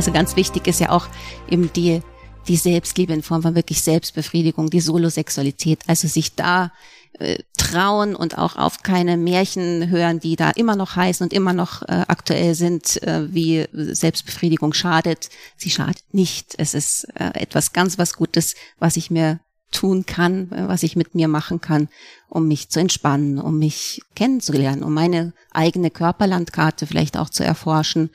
Also 0.00 0.12
ganz 0.12 0.34
wichtig 0.34 0.66
ist 0.66 0.80
ja 0.80 0.92
auch 0.92 1.08
eben 1.46 1.70
die, 1.74 2.00
die 2.48 2.56
Selbstliebe 2.56 3.12
in 3.12 3.22
Form 3.22 3.42
von 3.42 3.54
wirklich 3.54 3.82
Selbstbefriedigung, 3.82 4.70
die 4.70 4.80
Solosexualität. 4.80 5.80
Also 5.88 6.08
sich 6.08 6.34
da 6.34 6.72
äh, 7.18 7.36
trauen 7.58 8.16
und 8.16 8.38
auch 8.38 8.56
auf 8.56 8.82
keine 8.82 9.18
Märchen 9.18 9.90
hören, 9.90 10.18
die 10.18 10.36
da 10.36 10.48
immer 10.52 10.74
noch 10.74 10.96
heißen 10.96 11.22
und 11.22 11.34
immer 11.34 11.52
noch 11.52 11.82
äh, 11.82 12.06
aktuell 12.08 12.54
sind, 12.54 13.02
äh, 13.02 13.30
wie 13.30 13.66
Selbstbefriedigung 13.74 14.72
schadet. 14.72 15.28
Sie 15.58 15.68
schadet 15.68 16.02
nicht. 16.12 16.54
Es 16.56 16.72
ist 16.72 17.04
äh, 17.16 17.38
etwas 17.38 17.74
ganz 17.74 17.98
was 17.98 18.14
Gutes, 18.14 18.54
was 18.78 18.96
ich 18.96 19.10
mir 19.10 19.38
tun 19.70 20.06
kann, 20.06 20.50
äh, 20.50 20.66
was 20.66 20.82
ich 20.82 20.96
mit 20.96 21.14
mir 21.14 21.28
machen 21.28 21.60
kann, 21.60 21.90
um 22.30 22.48
mich 22.48 22.70
zu 22.70 22.80
entspannen, 22.80 23.38
um 23.38 23.58
mich 23.58 24.00
kennenzulernen, 24.14 24.82
um 24.82 24.94
meine 24.94 25.34
eigene 25.50 25.90
Körperlandkarte 25.90 26.86
vielleicht 26.86 27.18
auch 27.18 27.28
zu 27.28 27.44
erforschen 27.44 28.08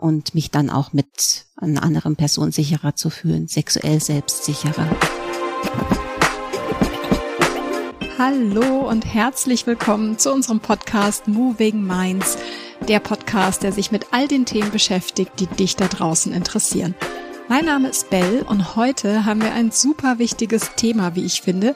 und 0.00 0.34
mich 0.34 0.50
dann 0.50 0.70
auch 0.70 0.92
mit 0.92 1.44
einer 1.56 1.82
anderen 1.82 2.16
Person 2.16 2.52
sicherer 2.52 2.96
zu 2.96 3.10
fühlen, 3.10 3.48
sexuell 3.48 4.00
selbstsicherer. 4.00 4.88
Hallo 8.18 8.88
und 8.88 9.04
herzlich 9.06 9.66
willkommen 9.66 10.18
zu 10.18 10.32
unserem 10.32 10.60
Podcast 10.60 11.28
Moving 11.28 11.82
Minds, 11.82 12.38
der 12.88 13.00
Podcast, 13.00 13.62
der 13.62 13.72
sich 13.72 13.92
mit 13.92 14.06
all 14.12 14.26
den 14.26 14.46
Themen 14.46 14.70
beschäftigt, 14.70 15.32
die 15.38 15.46
dich 15.46 15.76
da 15.76 15.86
draußen 15.86 16.32
interessieren. 16.32 16.94
Mein 17.48 17.64
Name 17.64 17.88
ist 17.88 18.10
Bell 18.10 18.44
und 18.48 18.76
heute 18.76 19.24
haben 19.24 19.42
wir 19.42 19.52
ein 19.52 19.70
super 19.70 20.18
wichtiges 20.18 20.70
Thema, 20.76 21.14
wie 21.14 21.24
ich 21.24 21.42
finde. 21.42 21.74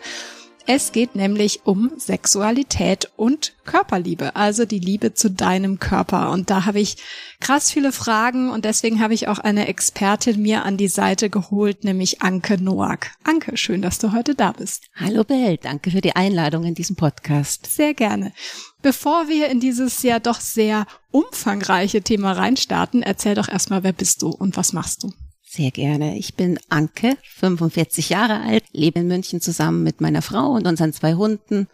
Es 0.67 0.93
geht 0.93 1.15
nämlich 1.15 1.67
um 1.67 1.93
Sexualität 1.99 3.11
und 3.17 3.53
Körperliebe, 3.67 4.35
also 4.35 4.65
die 4.65 4.79
Liebe 4.79 5.13
zu 5.13 5.31
deinem 5.31 5.79
Körper. 5.79 6.31
Und 6.31 6.49
da 6.49 6.65
habe 6.65 6.81
ich 6.81 6.97
krass 7.41 7.71
viele 7.71 7.93
Fragen 7.93 8.51
und 8.51 8.65
deswegen 8.65 9.01
habe 9.01 9.13
ich 9.13 9.29
auch 9.29 9.39
eine 9.39 9.69
Expertin 9.69 10.41
mir 10.41 10.65
an 10.65 10.79
die 10.79 10.89
Seite 10.89 11.29
geholt, 11.29 11.85
nämlich 11.85 12.23
Anke 12.23 12.57
Noack. 12.57 13.11
Anke, 13.25 13.59
schön, 13.59 13.83
dass 13.83 13.99
du 13.99 14.13
heute 14.13 14.35
da 14.35 14.53
bist. 14.53 14.85
Hallo 14.95 15.23
Bell, 15.23 15.59
danke 15.59 15.91
für 15.91 16.01
die 16.01 16.17
Einladung 16.17 16.65
in 16.65 16.75
diesem 16.75 16.97
Podcast. 16.97 17.67
Sehr 17.67 17.93
gerne. 17.93 18.33
Bevor 18.81 19.29
wir 19.29 19.49
in 19.49 19.61
dieses 19.61 20.03
ja 20.03 20.19
doch 20.19 20.41
sehr 20.41 20.87
umfangreiche 21.11 22.01
Thema 22.01 22.33
reinstarten, 22.33 23.03
erzähl 23.03 23.35
doch 23.35 23.49
erstmal, 23.49 23.83
wer 23.83 23.93
bist 23.93 24.23
du 24.23 24.31
und 24.31 24.57
was 24.57 24.73
machst 24.73 25.03
du? 25.03 25.13
Sehr 25.55 25.71
gerne. 25.71 26.19
Ich 26.19 26.35
bin 26.35 26.59
Anke, 26.69 27.17
45 27.23 28.09
Jahre 28.09 28.41
alt, 28.41 28.65
lebe 28.73 28.99
in 28.99 29.07
München 29.07 29.41
zusammen 29.41 29.85
mit 29.85 30.01
meiner 30.01 30.21
Frau 30.21 30.51
und 30.51 30.67
unseren 30.67 30.93
zwei 30.93 31.15
Hunden. 31.15 31.69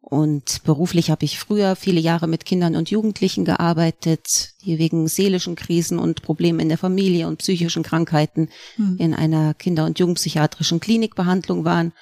Und 0.00 0.62
beruflich 0.64 1.10
habe 1.10 1.26
ich 1.26 1.38
früher 1.38 1.76
viele 1.76 2.00
Jahre 2.00 2.26
mit 2.26 2.46
Kindern 2.46 2.74
und 2.74 2.88
Jugendlichen 2.88 3.44
gearbeitet, 3.44 4.54
die 4.64 4.78
wegen 4.78 5.08
seelischen 5.08 5.56
Krisen 5.56 5.98
und 5.98 6.22
Problemen 6.22 6.60
in 6.60 6.70
der 6.70 6.78
Familie 6.78 7.28
und 7.28 7.40
psychischen 7.40 7.82
Krankheiten 7.82 8.48
hm. 8.76 8.96
in 8.98 9.12
einer 9.12 9.52
Kinder- 9.52 9.84
und 9.84 9.98
Jugendpsychiatrischen 9.98 10.80
Klinikbehandlung 10.80 11.66
waren. 11.66 11.92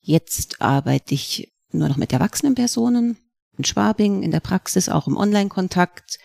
Jetzt 0.00 0.60
arbeite 0.60 1.14
ich 1.14 1.52
nur 1.70 1.88
noch 1.88 1.96
mit 1.96 2.12
erwachsenen 2.12 2.56
Personen 2.56 3.18
in 3.56 3.62
Schwabing, 3.62 4.24
in 4.24 4.32
der 4.32 4.40
Praxis, 4.40 4.88
auch 4.88 5.06
im 5.06 5.16
Online-Kontakt. 5.16 6.18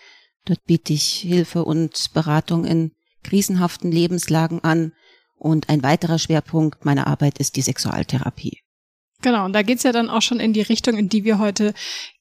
Dort 0.46 0.64
biete 0.64 0.94
ich 0.94 1.04
Hilfe 1.04 1.64
und 1.64 2.12
Beratung 2.12 2.64
in 2.64 2.90
krisenhaften 3.26 3.90
Lebenslagen 3.90 4.62
an. 4.62 4.92
Und 5.38 5.68
ein 5.68 5.82
weiterer 5.82 6.18
Schwerpunkt 6.18 6.84
meiner 6.84 7.06
Arbeit 7.06 7.38
ist 7.38 7.56
die 7.56 7.62
Sexualtherapie. 7.62 8.60
Genau, 9.22 9.44
und 9.44 9.52
da 9.52 9.62
geht's 9.62 9.82
ja 9.82 9.92
dann 9.92 10.10
auch 10.10 10.22
schon 10.22 10.40
in 10.40 10.52
die 10.52 10.62
Richtung, 10.62 10.96
in 10.96 11.08
die 11.08 11.24
wir 11.24 11.38
heute 11.38 11.74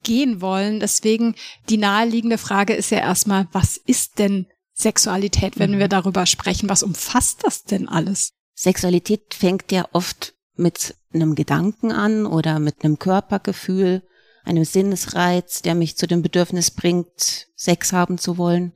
gehen 0.03 0.41
wollen. 0.41 0.79
Deswegen 0.79 1.35
die 1.69 1.77
naheliegende 1.77 2.37
Frage 2.37 2.73
ist 2.73 2.89
ja 2.89 2.99
erstmal, 2.99 3.47
was 3.51 3.77
ist 3.77 4.19
denn 4.19 4.47
Sexualität, 4.73 5.59
wenn 5.59 5.75
mhm. 5.75 5.79
wir 5.79 5.87
darüber 5.87 6.25
sprechen? 6.25 6.69
Was 6.69 6.83
umfasst 6.83 7.43
das 7.43 7.63
denn 7.63 7.87
alles? 7.87 8.33
Sexualität 8.53 9.33
fängt 9.33 9.71
ja 9.71 9.85
oft 9.91 10.33
mit 10.55 10.95
einem 11.13 11.35
Gedanken 11.35 11.91
an 11.91 12.25
oder 12.25 12.59
mit 12.59 12.83
einem 12.83 12.97
Körpergefühl, 12.99 14.03
einem 14.45 14.63
Sinnesreiz, 14.63 15.61
der 15.61 15.75
mich 15.75 15.97
zu 15.97 16.07
dem 16.07 16.21
Bedürfnis 16.21 16.71
bringt, 16.71 17.47
Sex 17.55 17.93
haben 17.93 18.17
zu 18.17 18.37
wollen. 18.37 18.73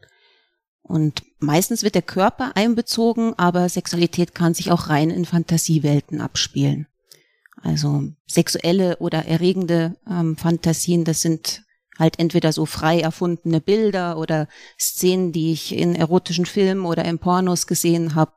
Und 0.89 1.21
meistens 1.37 1.83
wird 1.83 1.93
der 1.93 2.01
Körper 2.01 2.53
einbezogen, 2.55 3.35
aber 3.37 3.69
Sexualität 3.69 4.33
kann 4.33 4.55
sich 4.55 4.71
auch 4.71 4.89
rein 4.89 5.11
in 5.11 5.23
Fantasiewelten 5.23 6.19
abspielen. 6.19 6.87
Also 7.61 8.05
sexuelle 8.25 8.97
oder 8.97 9.27
erregende 9.27 9.97
ähm, 10.09 10.35
Fantasien, 10.35 11.05
das 11.05 11.21
sind 11.21 11.61
halt 11.99 12.17
entweder 12.17 12.51
so 12.53 12.65
frei 12.65 13.01
erfundene 13.01 13.61
Bilder 13.61 14.17
oder 14.17 14.47
Szenen, 14.79 15.31
die 15.31 15.51
ich 15.51 15.77
in 15.77 15.93
erotischen 15.93 16.47
Filmen 16.47 16.85
oder 16.85 17.05
in 17.05 17.19
Pornos 17.19 17.67
gesehen 17.67 18.15
habe. 18.15 18.31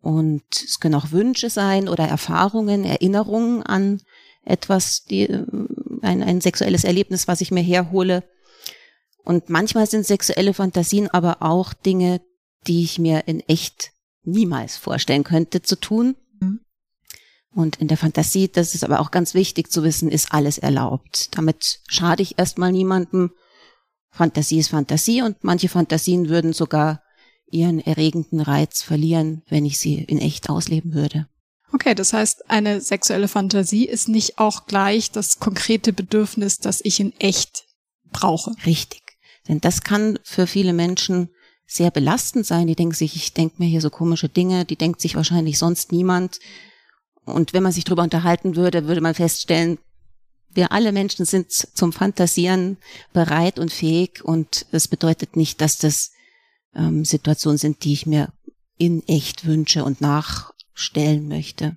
Und 0.00 0.44
es 0.52 0.78
können 0.78 0.94
auch 0.94 1.10
Wünsche 1.10 1.50
sein 1.50 1.88
oder 1.88 2.06
Erfahrungen, 2.06 2.84
Erinnerungen 2.84 3.64
an 3.64 4.00
etwas, 4.44 5.06
die, 5.06 5.22
äh, 5.22 5.44
ein, 6.02 6.22
ein 6.22 6.40
sexuelles 6.40 6.84
Erlebnis, 6.84 7.26
was 7.26 7.40
ich 7.40 7.50
mir 7.50 7.62
herhole. 7.62 8.22
Und 9.30 9.48
manchmal 9.48 9.86
sind 9.86 10.04
sexuelle 10.04 10.52
Fantasien 10.54 11.08
aber 11.08 11.40
auch 11.40 11.72
Dinge, 11.72 12.20
die 12.66 12.82
ich 12.82 12.98
mir 12.98 13.28
in 13.28 13.38
echt 13.38 13.92
niemals 14.24 14.76
vorstellen 14.76 15.22
könnte 15.22 15.62
zu 15.62 15.76
tun. 15.76 16.16
Mhm. 16.40 16.62
Und 17.54 17.76
in 17.76 17.86
der 17.86 17.96
Fantasie, 17.96 18.48
das 18.48 18.74
ist 18.74 18.82
aber 18.82 18.98
auch 18.98 19.12
ganz 19.12 19.32
wichtig 19.32 19.70
zu 19.70 19.84
wissen, 19.84 20.10
ist 20.10 20.32
alles 20.32 20.58
erlaubt. 20.58 21.28
Damit 21.38 21.78
schade 21.86 22.24
ich 22.24 22.40
erstmal 22.40 22.72
niemandem. 22.72 23.30
Fantasie 24.10 24.58
ist 24.58 24.70
Fantasie 24.70 25.22
und 25.22 25.44
manche 25.44 25.68
Fantasien 25.68 26.28
würden 26.28 26.52
sogar 26.52 27.00
ihren 27.52 27.78
erregenden 27.78 28.40
Reiz 28.40 28.82
verlieren, 28.82 29.44
wenn 29.48 29.64
ich 29.64 29.78
sie 29.78 30.02
in 30.02 30.18
echt 30.18 30.50
ausleben 30.50 30.92
würde. 30.92 31.28
Okay, 31.72 31.94
das 31.94 32.12
heißt, 32.12 32.50
eine 32.50 32.80
sexuelle 32.80 33.28
Fantasie 33.28 33.86
ist 33.86 34.08
nicht 34.08 34.40
auch 34.40 34.66
gleich 34.66 35.12
das 35.12 35.38
konkrete 35.38 35.92
Bedürfnis, 35.92 36.58
das 36.58 36.80
ich 36.82 36.98
in 36.98 37.12
echt 37.20 37.62
brauche. 38.10 38.56
Richtig. 38.66 39.09
Denn 39.50 39.60
das 39.60 39.82
kann 39.82 40.16
für 40.22 40.46
viele 40.46 40.72
Menschen 40.72 41.28
sehr 41.66 41.90
belastend 41.90 42.46
sein. 42.46 42.68
Die 42.68 42.76
denken 42.76 42.94
sich, 42.94 43.16
ich 43.16 43.34
denke 43.34 43.56
mir 43.58 43.66
hier 43.66 43.80
so 43.80 43.90
komische 43.90 44.28
Dinge, 44.28 44.64
die 44.64 44.76
denkt 44.76 45.00
sich 45.00 45.16
wahrscheinlich 45.16 45.58
sonst 45.58 45.90
niemand. 45.90 46.38
Und 47.24 47.52
wenn 47.52 47.64
man 47.64 47.72
sich 47.72 47.82
darüber 47.82 48.04
unterhalten 48.04 48.54
würde, 48.54 48.86
würde 48.86 49.00
man 49.00 49.16
feststellen, 49.16 49.78
wir 50.50 50.70
alle 50.70 50.92
Menschen 50.92 51.24
sind 51.24 51.50
zum 51.50 51.92
Fantasieren 51.92 52.76
bereit 53.12 53.58
und 53.58 53.72
fähig 53.72 54.24
und 54.24 54.66
das 54.70 54.86
bedeutet 54.86 55.34
nicht, 55.34 55.60
dass 55.60 55.78
das 55.78 56.12
ähm, 56.76 57.04
Situationen 57.04 57.58
sind, 57.58 57.82
die 57.82 57.92
ich 57.92 58.06
mir 58.06 58.32
in 58.78 59.02
echt 59.08 59.46
wünsche 59.46 59.82
und 59.82 60.00
nachstellen 60.00 61.26
möchte. 61.26 61.76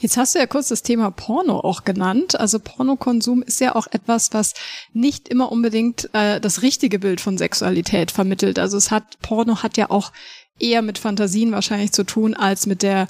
Jetzt 0.00 0.16
hast 0.16 0.34
du 0.34 0.38
ja 0.38 0.46
kurz 0.46 0.68
das 0.68 0.82
Thema 0.82 1.10
Porno 1.10 1.58
auch 1.58 1.84
genannt. 1.84 2.38
Also 2.38 2.60
Pornokonsum 2.60 3.42
ist 3.42 3.60
ja 3.60 3.74
auch 3.74 3.88
etwas, 3.88 4.32
was 4.32 4.54
nicht 4.92 5.28
immer 5.28 5.50
unbedingt 5.50 6.08
äh, 6.12 6.40
das 6.40 6.62
richtige 6.62 7.00
Bild 7.00 7.20
von 7.20 7.36
Sexualität 7.36 8.12
vermittelt. 8.12 8.60
Also 8.60 8.76
es 8.76 8.92
hat 8.92 9.18
Porno 9.20 9.62
hat 9.62 9.76
ja 9.76 9.90
auch 9.90 10.12
eher 10.60 10.82
mit 10.82 10.98
Fantasien 10.98 11.50
wahrscheinlich 11.50 11.92
zu 11.92 12.04
tun 12.04 12.34
als 12.34 12.66
mit 12.66 12.82
der 12.82 13.08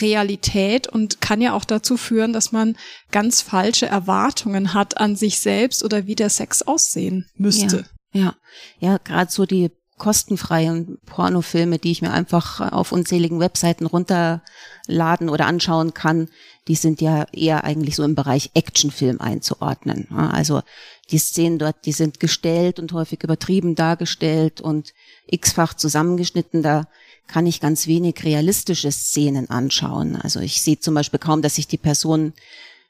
Realität 0.00 0.88
und 0.88 1.20
kann 1.20 1.40
ja 1.40 1.54
auch 1.54 1.64
dazu 1.64 1.96
führen, 1.96 2.32
dass 2.32 2.52
man 2.52 2.76
ganz 3.12 3.40
falsche 3.40 3.86
Erwartungen 3.86 4.74
hat 4.74 4.98
an 4.98 5.16
sich 5.16 5.38
selbst 5.38 5.84
oder 5.84 6.06
wie 6.06 6.16
der 6.16 6.30
Sex 6.30 6.62
aussehen 6.62 7.30
müsste. 7.36 7.86
Ja, 8.12 8.20
ja, 8.20 8.36
ja 8.80 8.98
gerade 8.98 9.30
so 9.30 9.46
die 9.46 9.70
kostenfreien 9.98 10.98
Pornofilme, 11.06 11.78
die 11.78 11.90
ich 11.90 12.02
mir 12.02 12.12
einfach 12.12 12.72
auf 12.72 12.92
unzähligen 12.92 13.40
Webseiten 13.40 13.86
runterladen 13.86 15.30
oder 15.30 15.46
anschauen 15.46 15.94
kann, 15.94 16.28
die 16.68 16.74
sind 16.74 17.00
ja 17.00 17.26
eher 17.32 17.64
eigentlich 17.64 17.96
so 17.96 18.02
im 18.02 18.14
Bereich 18.14 18.50
Actionfilm 18.54 19.20
einzuordnen. 19.20 20.08
Also 20.10 20.62
die 21.10 21.18
Szenen 21.18 21.58
dort, 21.58 21.86
die 21.86 21.92
sind 21.92 22.20
gestellt 22.20 22.78
und 22.78 22.92
häufig 22.92 23.22
übertrieben 23.22 23.74
dargestellt 23.74 24.60
und 24.60 24.92
x-fach 25.26 25.74
zusammengeschnitten. 25.74 26.62
Da 26.62 26.88
kann 27.26 27.46
ich 27.46 27.60
ganz 27.60 27.86
wenig 27.86 28.22
realistische 28.22 28.92
Szenen 28.92 29.48
anschauen. 29.48 30.16
Also 30.16 30.40
ich 30.40 30.60
sehe 30.60 30.78
zum 30.78 30.94
Beispiel 30.94 31.20
kaum, 31.20 31.40
dass 31.40 31.54
sich 31.54 31.68
die 31.68 31.78
Personen 31.78 32.34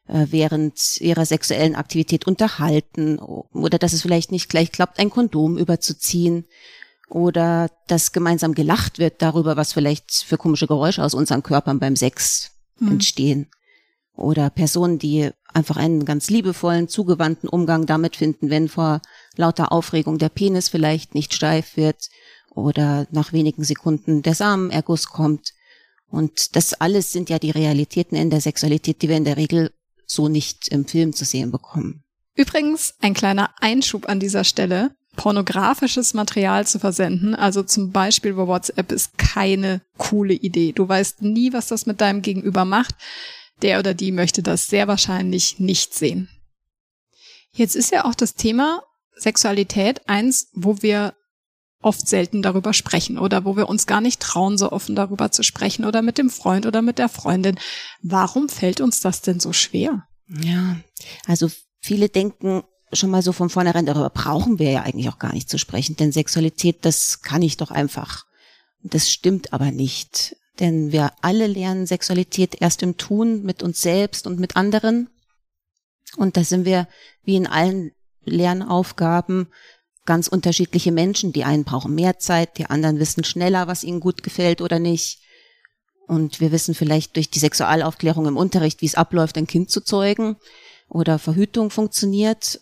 äh, 0.09 0.27
während 0.31 1.01
ihrer 1.01 1.27
sexuellen 1.27 1.77
Aktivität 1.77 2.27
unterhalten 2.27 3.19
oder 3.19 3.79
dass 3.79 3.93
es 3.93 4.03
vielleicht 4.03 4.33
nicht 4.33 4.49
gleich 4.49 4.73
klappt, 4.73 4.99
ein 4.99 5.11
Kondom 5.11 5.57
überzuziehen 5.57 6.47
oder 7.09 7.71
dass 7.87 8.13
gemeinsam 8.13 8.55
gelacht 8.55 8.99
wird 8.99 9.23
darüber, 9.23 9.57
was 9.57 9.73
vielleicht 9.73 10.13
für 10.13 10.37
komische 10.37 10.67
Geräusche 10.67 11.05
aus 11.05 11.15
unseren 11.15 11.43
Körpern 11.43 11.79
beim 11.79 11.97
Sex 11.97 12.51
mhm. 12.79 12.93
entstehen. 12.93 13.51
Oder 14.15 14.51
Personen, 14.51 14.99
die 14.99 15.31
einfach 15.53 15.77
einen 15.77 16.05
ganz 16.05 16.31
liebevollen, 16.31 16.89
zugewandten 16.89 17.49
Umgang 17.49 17.87
damit 17.87 18.17
finden, 18.17 18.51
wenn 18.51 18.69
vor 18.69 19.01
lauter 19.37 19.73
Aufregung 19.73 20.19
der 20.19 20.29
Penis 20.29 20.69
vielleicht 20.69 21.15
nicht 21.15 21.35
steif 21.35 21.77
wird 21.77 22.09
oder 22.51 23.07
nach 23.11 23.33
wenigen 23.33 23.65
Sekunden 23.65 24.23
der 24.23 24.35
Samenerguss 24.35 25.09
kommt. 25.09 25.53
Und 26.09 26.57
das 26.57 26.75
alles 26.75 27.13
sind 27.13 27.31
ja 27.31 27.39
die 27.39 27.51
Realitäten 27.51 28.17
in 28.17 28.31
der 28.31 28.41
Sexualität, 28.41 29.03
die 29.03 29.09
wir 29.09 29.17
in 29.17 29.25
der 29.25 29.37
Regel 29.37 29.73
so 30.07 30.29
nicht 30.29 30.69
im 30.69 30.87
Film 30.87 31.13
zu 31.13 31.25
sehen 31.25 31.51
bekommen. 31.51 32.05
Übrigens, 32.35 32.95
ein 33.01 33.15
kleiner 33.15 33.51
Einschub 33.61 34.09
an 34.09 34.21
dieser 34.21 34.45
Stelle. 34.45 34.95
Pornografisches 35.17 36.15
Material 36.15 36.67
zu 36.67 36.79
versenden, 36.79 37.35
also 37.35 37.63
zum 37.63 37.91
Beispiel 37.91 38.31
über 38.31 38.47
WhatsApp, 38.47 38.93
ist 38.93 39.19
keine 39.19 39.81
coole 39.97 40.35
Idee. 40.35 40.73
Du 40.73 40.89
weißt 40.89 41.23
nie, 41.23 41.53
was 41.53 41.69
das 41.69 41.87
mit 41.87 42.01
deinem 42.01 42.23
Gegenüber 42.23 42.65
macht. 42.65 42.95
Der 43.63 43.79
oder 43.79 43.95
die 43.95 44.13
möchte 44.13 44.43
das 44.43 44.67
sehr 44.67 44.87
wahrscheinlich 44.87 45.59
nicht 45.59 45.95
sehen. 45.95 46.29
Jetzt 47.53 47.75
ist 47.75 47.91
ja 47.91 48.05
auch 48.05 48.15
das 48.15 48.35
Thema 48.35 48.83
Sexualität 49.15 50.07
eins, 50.09 50.49
wo 50.53 50.83
wir 50.83 51.15
oft 51.81 52.07
selten 52.07 52.43
darüber 52.43 52.75
sprechen 52.75 53.19
oder 53.19 53.45
wo 53.45 53.57
wir 53.57 53.69
uns 53.69 53.87
gar 53.87 54.01
nicht 54.01 54.21
trauen, 54.21 54.59
so 54.59 54.73
offen 54.73 54.95
darüber 54.95 55.31
zu 55.31 55.43
sprechen 55.43 55.85
oder 55.85 56.03
mit 56.03 56.19
dem 56.19 56.31
Freund 56.31 56.67
oder 56.67 56.83
mit 56.83 56.99
der 56.99 57.09
Freundin. 57.09 57.59
Warum 58.03 58.49
fällt 58.49 58.81
uns 58.81 59.01
das 59.01 59.23
denn 59.23 59.41
so 59.41 59.53
schwer? 59.53 60.07
Ja, 60.29 60.77
also 61.27 61.49
viele 61.81 62.09
denken 62.09 62.65
schon 62.93 63.11
mal 63.11 63.23
so 63.23 63.33
von 63.33 63.51
vornherein, 63.51 63.87
darüber 63.87 64.11
brauchen 64.11 64.59
wir 64.59 64.71
ja 64.71 64.83
eigentlich 64.83 65.09
auch 65.09 65.19
gar 65.19 65.33
nicht 65.33 65.51
zu 65.51 65.59
sprechen, 65.59 65.97
denn 65.97 66.13
Sexualität, 66.13 66.85
das 66.85 67.23
kann 67.23 67.43
ich 67.43 67.57
doch 67.57 67.71
einfach. 67.71 68.27
Das 68.83 69.11
stimmt 69.11 69.53
aber 69.53 69.73
nicht, 69.73 70.37
denn 70.61 70.93
wir 70.93 71.13
alle 71.23 71.47
lernen 71.47 71.87
Sexualität 71.87 72.61
erst 72.61 72.83
im 72.83 72.97
Tun 72.97 73.43
mit 73.43 73.63
uns 73.63 73.83
selbst 73.83 74.27
und 74.27 74.39
mit 74.39 74.57
anderen. 74.57 75.09
Und 76.17 76.37
da 76.37 76.45
sind 76.45 76.65
wir, 76.65 76.87
wie 77.25 77.37
in 77.37 77.47
allen 77.47 77.93
Lernaufgaben, 78.25 79.49
ganz 80.05 80.29
unterschiedliche 80.29 80.93
Menschen. 80.93 81.33
Die 81.33 81.45
einen 81.45 81.65
brauchen 81.65 81.95
mehr 81.95 82.19
Zeit, 82.19 82.59
die 82.59 82.67
anderen 82.67 83.01
wissen 83.01 83.25
schneller, 83.25 83.67
was 83.67 83.83
ihnen 83.83 84.01
gut 84.01 84.23
gefällt 84.23 84.61
oder 84.61 84.79
nicht. 84.79 85.21
Und 86.07 86.41
wir 86.41 86.53
wissen 86.53 86.77
vielleicht 86.77 87.17
durch 87.17 87.31
die 87.31 87.41
Sexualaufklärung 87.41 88.27
im 88.27 88.37
Unterricht, 88.37 88.81
wie 88.81 88.87
es 88.87 88.95
abläuft, 88.95 89.37
ein 89.37 89.49
Kind 89.49 89.71
zu 89.71 89.81
zeugen 89.81 90.37
oder 90.89 91.19
Verhütung 91.19 91.71
funktioniert 91.71 92.61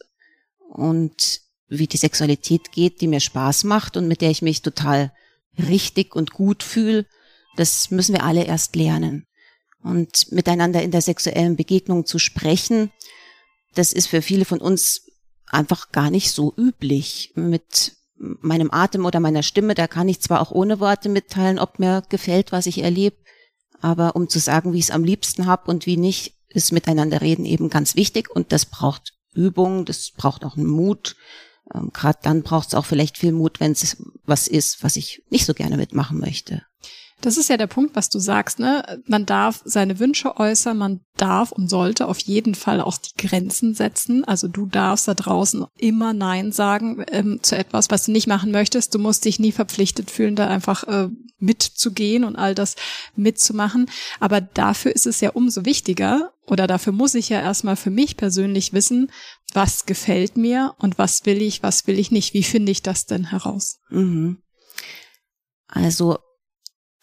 und 0.75 1.41
wie 1.69 1.87
die 1.87 1.97
Sexualität 1.97 2.73
geht, 2.73 3.00
die 3.00 3.06
mir 3.06 3.21
Spaß 3.21 3.65
macht 3.65 3.97
und 3.97 4.09
mit 4.09 4.21
der 4.21 4.31
ich 4.31 4.43
mich 4.43 4.62
total 4.62 5.12
richtig 5.59 6.15
und 6.15 6.32
gut 6.32 6.62
fühle. 6.62 7.06
Das 7.56 7.91
müssen 7.91 8.15
wir 8.15 8.25
alle 8.25 8.44
erst 8.44 8.76
lernen. 8.76 9.26
Und 9.82 10.32
miteinander 10.32 10.82
in 10.82 10.91
der 10.91 11.03
sexuellen 11.03 11.56
Begegnung 11.56 12.06
zu 12.06 12.19
sprechen, 12.19 12.91
das 13.75 13.93
ist 13.93 14.09
für 14.09 14.23
viele 14.23 14.44
von 14.44 14.61
uns 14.61 15.06
einfach 15.47 15.93
gar 15.93 16.11
nicht 16.11 16.32
so 16.32 16.53
üblich. 16.56 17.32
Mit 17.35 17.93
meinem 18.17 18.70
Atem 18.70 19.05
oder 19.05 19.20
meiner 19.20 19.43
Stimme, 19.43 19.75
da 19.75 19.87
kann 19.87 20.09
ich 20.09 20.20
zwar 20.20 20.41
auch 20.41 20.50
ohne 20.50 20.81
Worte 20.81 21.09
mitteilen, 21.09 21.59
ob 21.59 21.79
mir 21.79 22.03
gefällt, 22.09 22.53
was 22.53 22.67
ich 22.67 22.79
erlebe, 22.79 23.17
aber 23.81 24.17
um 24.17 24.29
zu 24.29 24.38
sagen, 24.38 24.73
wie 24.73 24.79
ich 24.79 24.87
es 24.87 24.91
am 24.91 25.05
liebsten 25.05 25.47
habe 25.47 25.70
und 25.70 25.87
wie 25.87 25.97
nicht, 25.97 26.35
ist 26.49 26.73
miteinander 26.73 27.20
reden 27.20 27.44
eben 27.44 27.69
ganz 27.69 27.97
wichtig 27.97 28.31
und 28.31 28.53
das 28.53 28.67
braucht 28.67 29.13
Übung, 29.34 29.84
das 29.84 30.10
braucht 30.16 30.44
auch 30.44 30.56
einen 30.56 30.66
Mut. 30.66 31.16
Ähm, 31.75 31.90
Gerade 31.92 32.19
dann 32.22 32.42
braucht 32.42 32.69
es 32.69 32.75
auch 32.75 32.84
vielleicht 32.84 33.19
viel 33.19 33.32
Mut, 33.32 33.60
wenn 33.60 33.72
es 33.72 34.02
was 34.25 34.48
ist, 34.48 34.82
was 34.82 34.96
ich 34.96 35.22
nicht 35.31 35.46
so 35.46 35.54
gerne 35.54 35.76
mitmachen 35.76 36.19
möchte. 36.19 36.62
Das 37.20 37.38
ist 37.38 37.49
ja 37.49 37.56
der 37.56 37.69
Punkt, 37.69 37.96
was 37.96 38.11
du 38.11 38.19
sagst, 38.19 38.58
ne? 38.58 39.02
Man 39.06 39.25
darf 39.25 39.62
seine 39.64 39.99
Wünsche 39.99 40.37
äußern, 40.37 40.76
man 40.76 41.00
darf 41.16 41.52
und 41.52 41.69
sollte 41.69 42.06
auf 42.06 42.19
jeden 42.19 42.55
Fall 42.55 42.81
auch 42.81 42.99
die 42.99 43.26
Grenzen 43.26 43.75
setzen. 43.75 44.25
Also 44.25 44.49
du 44.49 44.66
darfst 44.66 45.08
da 45.08 45.14
draußen 45.14 45.64
immer 45.78 46.12
Nein 46.12 46.52
sagen 46.52 47.05
ähm, 47.08 47.38
zu 47.43 47.56
etwas, 47.56 47.90
was 47.90 48.05
du 48.05 48.12
nicht 48.12 48.26
machen 48.26 48.50
möchtest. 48.50 48.94
Du 48.94 48.99
musst 48.99 49.25
dich 49.25 49.38
nie 49.38 49.52
verpflichtet 49.52 50.11
fühlen, 50.11 50.37
da 50.37 50.49
einfach 50.49 50.84
äh, 50.84 51.08
mitzugehen 51.38 52.25
und 52.25 52.37
all 52.37 52.55
das 52.55 52.76
mitzumachen. 53.17 53.87
Aber 54.20 54.40
dafür 54.40 54.94
ist 54.94 55.06
es 55.06 55.20
ja 55.20 55.31
umso 55.31 55.64
wichtiger, 55.64 56.32
oder 56.46 56.67
dafür 56.67 56.93
muss 56.93 57.14
ich 57.14 57.31
ja 57.31 57.40
erstmal 57.40 57.76
für 57.76 57.90
mich 57.90 58.17
persönlich 58.17 58.72
wissen, 58.72 59.10
was 59.55 59.87
gefällt 59.87 60.37
mir 60.37 60.75
und 60.78 60.99
was 60.99 61.25
will 61.25 61.40
ich, 61.40 61.62
was 61.62 61.87
will 61.87 61.99
ich 61.99 62.10
nicht. 62.10 62.34
Wie 62.34 62.43
finde 62.43 62.72
ich 62.72 62.82
das 62.82 63.06
denn 63.06 63.31
heraus? 63.31 63.78
Mhm. 63.88 64.38
Also 65.69 66.19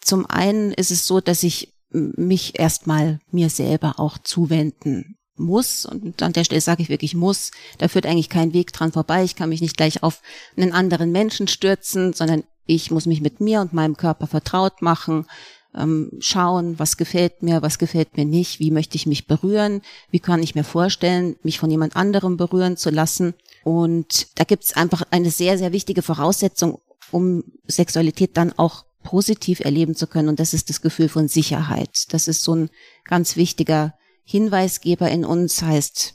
zum 0.02 0.26
einen 0.26 0.72
ist 0.72 0.90
es 0.90 1.06
so, 1.06 1.20
dass 1.20 1.42
ich 1.42 1.72
mich 1.90 2.58
erstmal 2.58 3.20
mir 3.30 3.50
selber 3.50 3.94
auch 3.98 4.18
zuwenden 4.18 5.16
muss. 5.36 5.86
Und 5.86 6.22
an 6.22 6.32
der 6.32 6.44
Stelle 6.44 6.60
sage 6.60 6.82
ich 6.82 6.88
wirklich 6.88 7.14
muss. 7.14 7.50
Da 7.78 7.88
führt 7.88 8.06
eigentlich 8.06 8.28
kein 8.28 8.52
Weg 8.52 8.72
dran 8.72 8.92
vorbei. 8.92 9.24
Ich 9.24 9.36
kann 9.36 9.48
mich 9.48 9.60
nicht 9.60 9.76
gleich 9.76 10.02
auf 10.02 10.22
einen 10.56 10.72
anderen 10.72 11.12
Menschen 11.12 11.48
stürzen, 11.48 12.12
sondern 12.12 12.44
ich 12.66 12.90
muss 12.90 13.06
mich 13.06 13.20
mit 13.20 13.40
mir 13.40 13.60
und 13.60 13.72
meinem 13.72 13.96
Körper 13.96 14.26
vertraut 14.26 14.82
machen, 14.82 15.26
ähm, 15.74 16.10
schauen, 16.20 16.78
was 16.78 16.96
gefällt 16.96 17.42
mir, 17.42 17.62
was 17.62 17.78
gefällt 17.78 18.16
mir 18.16 18.24
nicht, 18.24 18.60
wie 18.60 18.70
möchte 18.70 18.96
ich 18.96 19.06
mich 19.06 19.26
berühren, 19.26 19.82
wie 20.10 20.20
kann 20.20 20.42
ich 20.42 20.54
mir 20.54 20.64
vorstellen, 20.64 21.36
mich 21.42 21.58
von 21.58 21.70
jemand 21.70 21.96
anderem 21.96 22.36
berühren 22.36 22.76
zu 22.76 22.90
lassen. 22.90 23.34
Und 23.64 24.38
da 24.38 24.44
gibt 24.44 24.64
es 24.64 24.74
einfach 24.74 25.02
eine 25.10 25.30
sehr, 25.30 25.58
sehr 25.58 25.72
wichtige 25.72 26.02
Voraussetzung, 26.02 26.80
um 27.10 27.44
Sexualität 27.66 28.36
dann 28.36 28.52
auch 28.56 28.84
positiv 29.02 29.60
erleben 29.60 29.94
zu 29.94 30.06
können. 30.06 30.28
Und 30.28 30.40
das 30.40 30.54
ist 30.54 30.70
das 30.70 30.80
Gefühl 30.80 31.08
von 31.08 31.28
Sicherheit. 31.28 32.12
Das 32.12 32.28
ist 32.28 32.42
so 32.42 32.54
ein 32.54 32.70
ganz 33.04 33.36
wichtiger 33.36 33.94
Hinweisgeber 34.24 35.10
in 35.10 35.24
uns. 35.24 35.62
Heißt, 35.62 36.14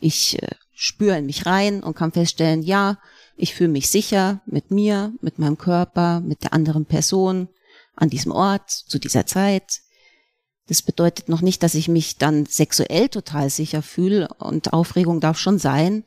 ich 0.00 0.42
äh, 0.42 0.48
spüre 0.72 1.18
in 1.18 1.26
mich 1.26 1.46
rein 1.46 1.82
und 1.82 1.96
kann 1.96 2.12
feststellen, 2.12 2.62
ja, 2.62 2.98
ich 3.36 3.54
fühle 3.54 3.70
mich 3.70 3.88
sicher 3.88 4.40
mit 4.46 4.70
mir, 4.70 5.12
mit 5.20 5.38
meinem 5.38 5.58
Körper, 5.58 6.20
mit 6.20 6.42
der 6.42 6.52
anderen 6.52 6.86
Person, 6.86 7.48
an 7.96 8.10
diesem 8.10 8.32
Ort, 8.32 8.70
zu 8.70 8.98
dieser 8.98 9.26
Zeit. 9.26 9.80
Das 10.66 10.82
bedeutet 10.82 11.28
noch 11.28 11.42
nicht, 11.42 11.62
dass 11.62 11.74
ich 11.74 11.88
mich 11.88 12.16
dann 12.16 12.46
sexuell 12.46 13.08
total 13.08 13.50
sicher 13.50 13.82
fühle 13.82 14.28
und 14.38 14.72
Aufregung 14.72 15.20
darf 15.20 15.38
schon 15.38 15.58
sein. 15.58 16.04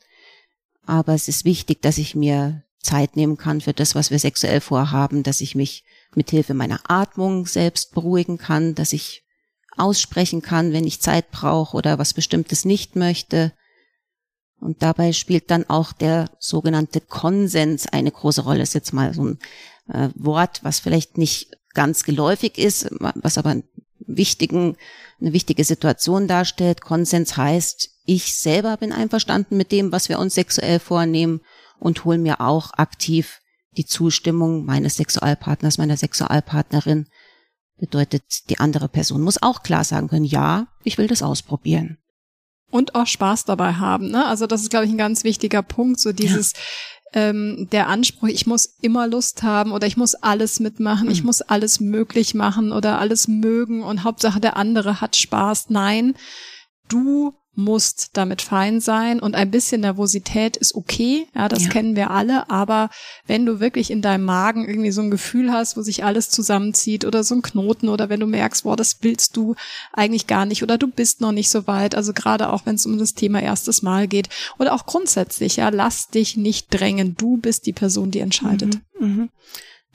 Aber 0.86 1.14
es 1.14 1.28
ist 1.28 1.46
wichtig, 1.46 1.82
dass 1.82 1.98
ich 1.98 2.16
mir 2.16 2.64
Zeit 2.82 3.16
nehmen 3.16 3.38
kann 3.38 3.62
für 3.62 3.74
das, 3.74 3.94
was 3.94 4.10
wir 4.10 4.20
sexuell 4.20 4.62
vorhaben, 4.62 5.24
dass 5.24 5.42
ich 5.42 5.54
mich 5.54 5.84
mit 6.16 6.30
Hilfe 6.32 6.54
meiner 6.54 6.80
Atmung 6.88 7.46
selbst 7.46 7.94
beruhigen 7.94 8.38
kann, 8.38 8.76
dass 8.76 8.94
ich 8.94 9.24
aussprechen 9.78 10.42
kann, 10.42 10.74
wenn 10.74 10.86
ich 10.86 11.02
Zeit 11.02 11.32
brauche 11.32 11.78
oder 11.78 12.00
was 12.00 12.14
Bestimmtes 12.14 12.66
nicht 12.66 12.96
möchte. 12.96 13.54
Und 14.60 14.82
dabei 14.82 15.14
spielt 15.14 15.52
dann 15.52 15.70
auch 15.70 15.92
der 15.94 16.32
sogenannte 16.40 17.00
Konsens 17.00 17.88
eine 17.88 18.12
große 18.12 18.42
Rolle. 18.42 18.60
Das 18.60 18.70
ist 18.70 18.74
jetzt 18.74 18.94
mal 18.94 19.14
so 19.14 19.26
ein 19.26 19.40
äh, 19.88 20.10
Wort, 20.16 20.64
was 20.64 20.80
vielleicht 20.80 21.18
nicht 21.18 21.56
ganz 21.74 22.04
geläufig 22.04 22.58
ist, 22.58 22.88
was 23.00 23.38
aber 23.38 23.52
einen 23.52 23.64
wichtigen, 24.00 24.78
eine 25.22 25.34
wichtige 25.34 25.64
Situation 25.64 26.28
darstellt. 26.28 26.82
Konsens 26.82 27.38
heißt, 27.38 27.90
ich 28.06 28.36
selber 28.38 28.78
bin 28.78 28.92
einverstanden 28.92 29.58
mit 29.58 29.72
dem, 29.72 29.92
was 29.92 30.10
wir 30.10 30.18
uns 30.18 30.34
sexuell 30.34 30.80
vornehmen 30.80 31.42
und 31.80 32.06
hole 32.06 32.18
mir 32.18 32.42
auch 32.42 32.74
aktiv 32.74 33.42
die 33.78 33.86
Zustimmung 33.86 34.66
meines 34.66 34.98
Sexualpartners, 34.98 35.78
meiner 35.78 35.98
Sexualpartnerin. 35.98 37.08
Bedeutet, 37.80 38.50
die 38.50 38.60
andere 38.60 38.90
Person 38.90 39.22
muss 39.22 39.42
auch 39.42 39.62
klar 39.62 39.84
sagen 39.84 40.08
können, 40.08 40.26
ja, 40.26 40.68
ich 40.84 40.98
will 40.98 41.08
das 41.08 41.22
ausprobieren. 41.22 42.00
Und 42.72 42.96
auch 42.96 43.06
Spaß 43.06 43.46
dabei 43.46 43.74
haben. 43.74 44.10
Ne? 44.10 44.26
Also 44.26 44.48
das 44.48 44.64
ist, 44.64 44.72
glaube 44.72 44.86
ich, 44.86 44.92
ein 44.92 44.98
ganz 44.98 45.24
wichtiger 45.24 45.62
Punkt, 45.62 46.00
so 46.00 46.12
dieses, 46.12 46.54
ja. 47.14 47.30
ähm, 47.30 47.68
der 47.72 47.88
Anspruch, 47.88 48.30
ich 48.30 48.48
muss 48.48 48.66
immer 48.82 49.08
Lust 49.08 49.44
haben 49.44 49.72
oder 49.72 49.86
ich 49.86 49.96
muss 49.96 50.16
alles 50.16 50.60
mitmachen, 50.60 51.06
mhm. 51.06 51.12
ich 51.12 51.24
muss 51.24 51.42
alles 51.42 51.80
möglich 51.80 52.34
machen 52.34 52.72
oder 52.72 53.00
alles 53.00 53.28
mögen 53.28 53.84
und 53.84 54.04
Hauptsache 54.04 54.40
der 54.40 54.58
andere 54.58 55.00
hat 55.00 55.16
Spaß. 55.16 55.70
Nein, 55.70 56.16
du 56.90 57.36
musst 57.58 58.12
damit 58.14 58.44
fein 58.44 58.80
sein 58.80 59.20
und 59.20 59.34
ein 59.34 59.50
bisschen 59.50 59.82
Nervosität 59.82 60.58
ist 60.58 60.76
okay, 60.76 61.26
ja, 61.34 61.50
das 61.50 61.64
ja. 61.64 61.70
kennen 61.70 61.96
wir 61.96 62.12
alle, 62.12 62.52
aber 62.52 62.92
wenn 63.26 63.48
du 63.48 63.60
wirklich 63.60 63.90
in 63.90 64.04
deinem 64.04 64.26
Magen 64.26 64.68
irgendwie 64.68 64.92
so 64.92 65.02
ein 65.02 65.10
Gefühl 65.10 65.52
hast, 65.52 65.76
wo 65.76 65.82
sich 65.82 66.04
alles 66.04 66.30
zusammenzieht 66.30 67.04
oder 67.04 67.24
so 67.24 67.34
ein 67.34 67.42
Knoten 67.42 67.90
oder 67.90 68.10
wenn 68.10 68.20
du 68.20 68.28
merkst, 68.28 68.64
boah, 68.64 68.76
das 68.76 68.98
willst 69.02 69.36
du 69.38 69.56
eigentlich 69.92 70.28
gar 70.28 70.46
nicht 70.46 70.62
oder 70.62 70.78
du 70.78 70.88
bist 70.88 71.20
noch 71.20 71.32
nicht 71.32 71.50
so 71.50 71.66
weit, 71.66 71.96
also 71.96 72.14
gerade 72.14 72.54
auch 72.54 72.68
wenn 72.68 72.76
es 72.76 72.86
um 72.86 73.00
das 73.00 73.16
Thema 73.16 73.42
erstes 73.42 73.82
Mal 73.82 74.08
geht 74.08 74.30
oder 74.60 74.76
auch 74.76 74.86
grundsätzlich, 74.86 75.56
ja, 75.56 75.70
lass 75.70 76.10
dich 76.10 76.38
nicht 76.38 76.68
drängen, 76.70 77.16
du 77.18 77.38
bist 77.38 77.66
die 77.66 77.74
Person, 77.74 78.12
die 78.12 78.20
entscheidet. 78.20 78.80
Mhm, 79.00 79.08
mh. 79.08 79.28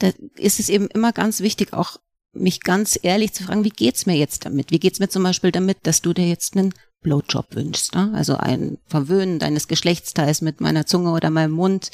Da 0.00 0.11
ist 0.35 0.59
es 0.59 0.69
eben 0.69 0.88
immer 0.88 1.12
ganz 1.12 1.40
wichtig, 1.40 1.73
auch 1.73 1.99
mich 2.33 2.62
ganz 2.62 2.99
ehrlich 3.00 3.33
zu 3.33 3.45
fragen, 3.45 3.62
wie 3.62 3.71
geht's 3.71 4.07
mir 4.07 4.16
jetzt 4.16 4.47
damit? 4.47 4.73
Wie 4.73 4.81
geht's 4.81 4.99
mir 4.99 5.09
zum 5.09 5.23
Beispiel 5.23 5.52
damit, 5.52 5.78
dass 5.85 6.02
du 6.02 6.12
dir 6.12 6.26
jetzt 6.26 6.57
einen 6.57 6.75
Blowjob 7.02 7.54
wünschst. 7.54 7.94
Ne? 7.94 8.12
Also 8.14 8.37
ein 8.37 8.78
Verwöhnen 8.87 9.38
deines 9.38 9.68
Geschlechtsteils 9.68 10.40
mit 10.40 10.61
meiner 10.61 10.87
Zunge 10.87 11.12
oder 11.12 11.30
meinem 11.30 11.52
Mund. 11.52 11.90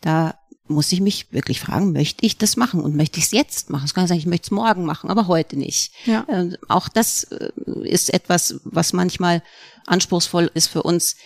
Da 0.00 0.34
muss 0.66 0.92
ich 0.92 1.00
mich 1.00 1.32
wirklich 1.32 1.60
fragen, 1.60 1.92
möchte 1.92 2.24
ich 2.24 2.38
das 2.38 2.56
machen 2.56 2.80
und 2.80 2.96
möchte 2.96 3.18
ich 3.18 3.26
es 3.26 3.30
jetzt 3.32 3.70
machen? 3.70 3.84
Es 3.84 3.94
kann 3.94 4.06
sein, 4.06 4.18
ich 4.18 4.26
möchte 4.26 4.46
es 4.46 4.50
morgen 4.50 4.84
machen, 4.84 5.10
aber 5.10 5.26
heute 5.26 5.56
nicht. 5.56 5.92
Ja. 6.06 6.24
Äh, 6.28 6.56
auch 6.68 6.88
das 6.88 7.24
äh, 7.24 7.50
ist 7.84 8.12
etwas, 8.12 8.60
was 8.64 8.92
manchmal 8.92 9.42
anspruchsvoll 9.86 10.50
ist 10.54 10.68
für 10.68 10.82
uns, 10.82 11.16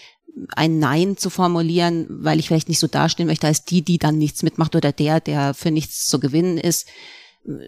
ein 0.54 0.78
Nein 0.78 1.16
zu 1.16 1.30
formulieren, 1.30 2.06
weil 2.10 2.38
ich 2.38 2.48
vielleicht 2.48 2.68
nicht 2.68 2.78
so 2.78 2.88
dastehen 2.88 3.26
möchte 3.26 3.46
als 3.46 3.64
die, 3.64 3.82
die 3.82 3.98
dann 3.98 4.18
nichts 4.18 4.42
mitmacht 4.42 4.76
oder 4.76 4.92
der, 4.92 5.20
der 5.20 5.54
für 5.54 5.70
nichts 5.70 6.06
zu 6.06 6.20
gewinnen 6.20 6.58
ist 6.58 6.86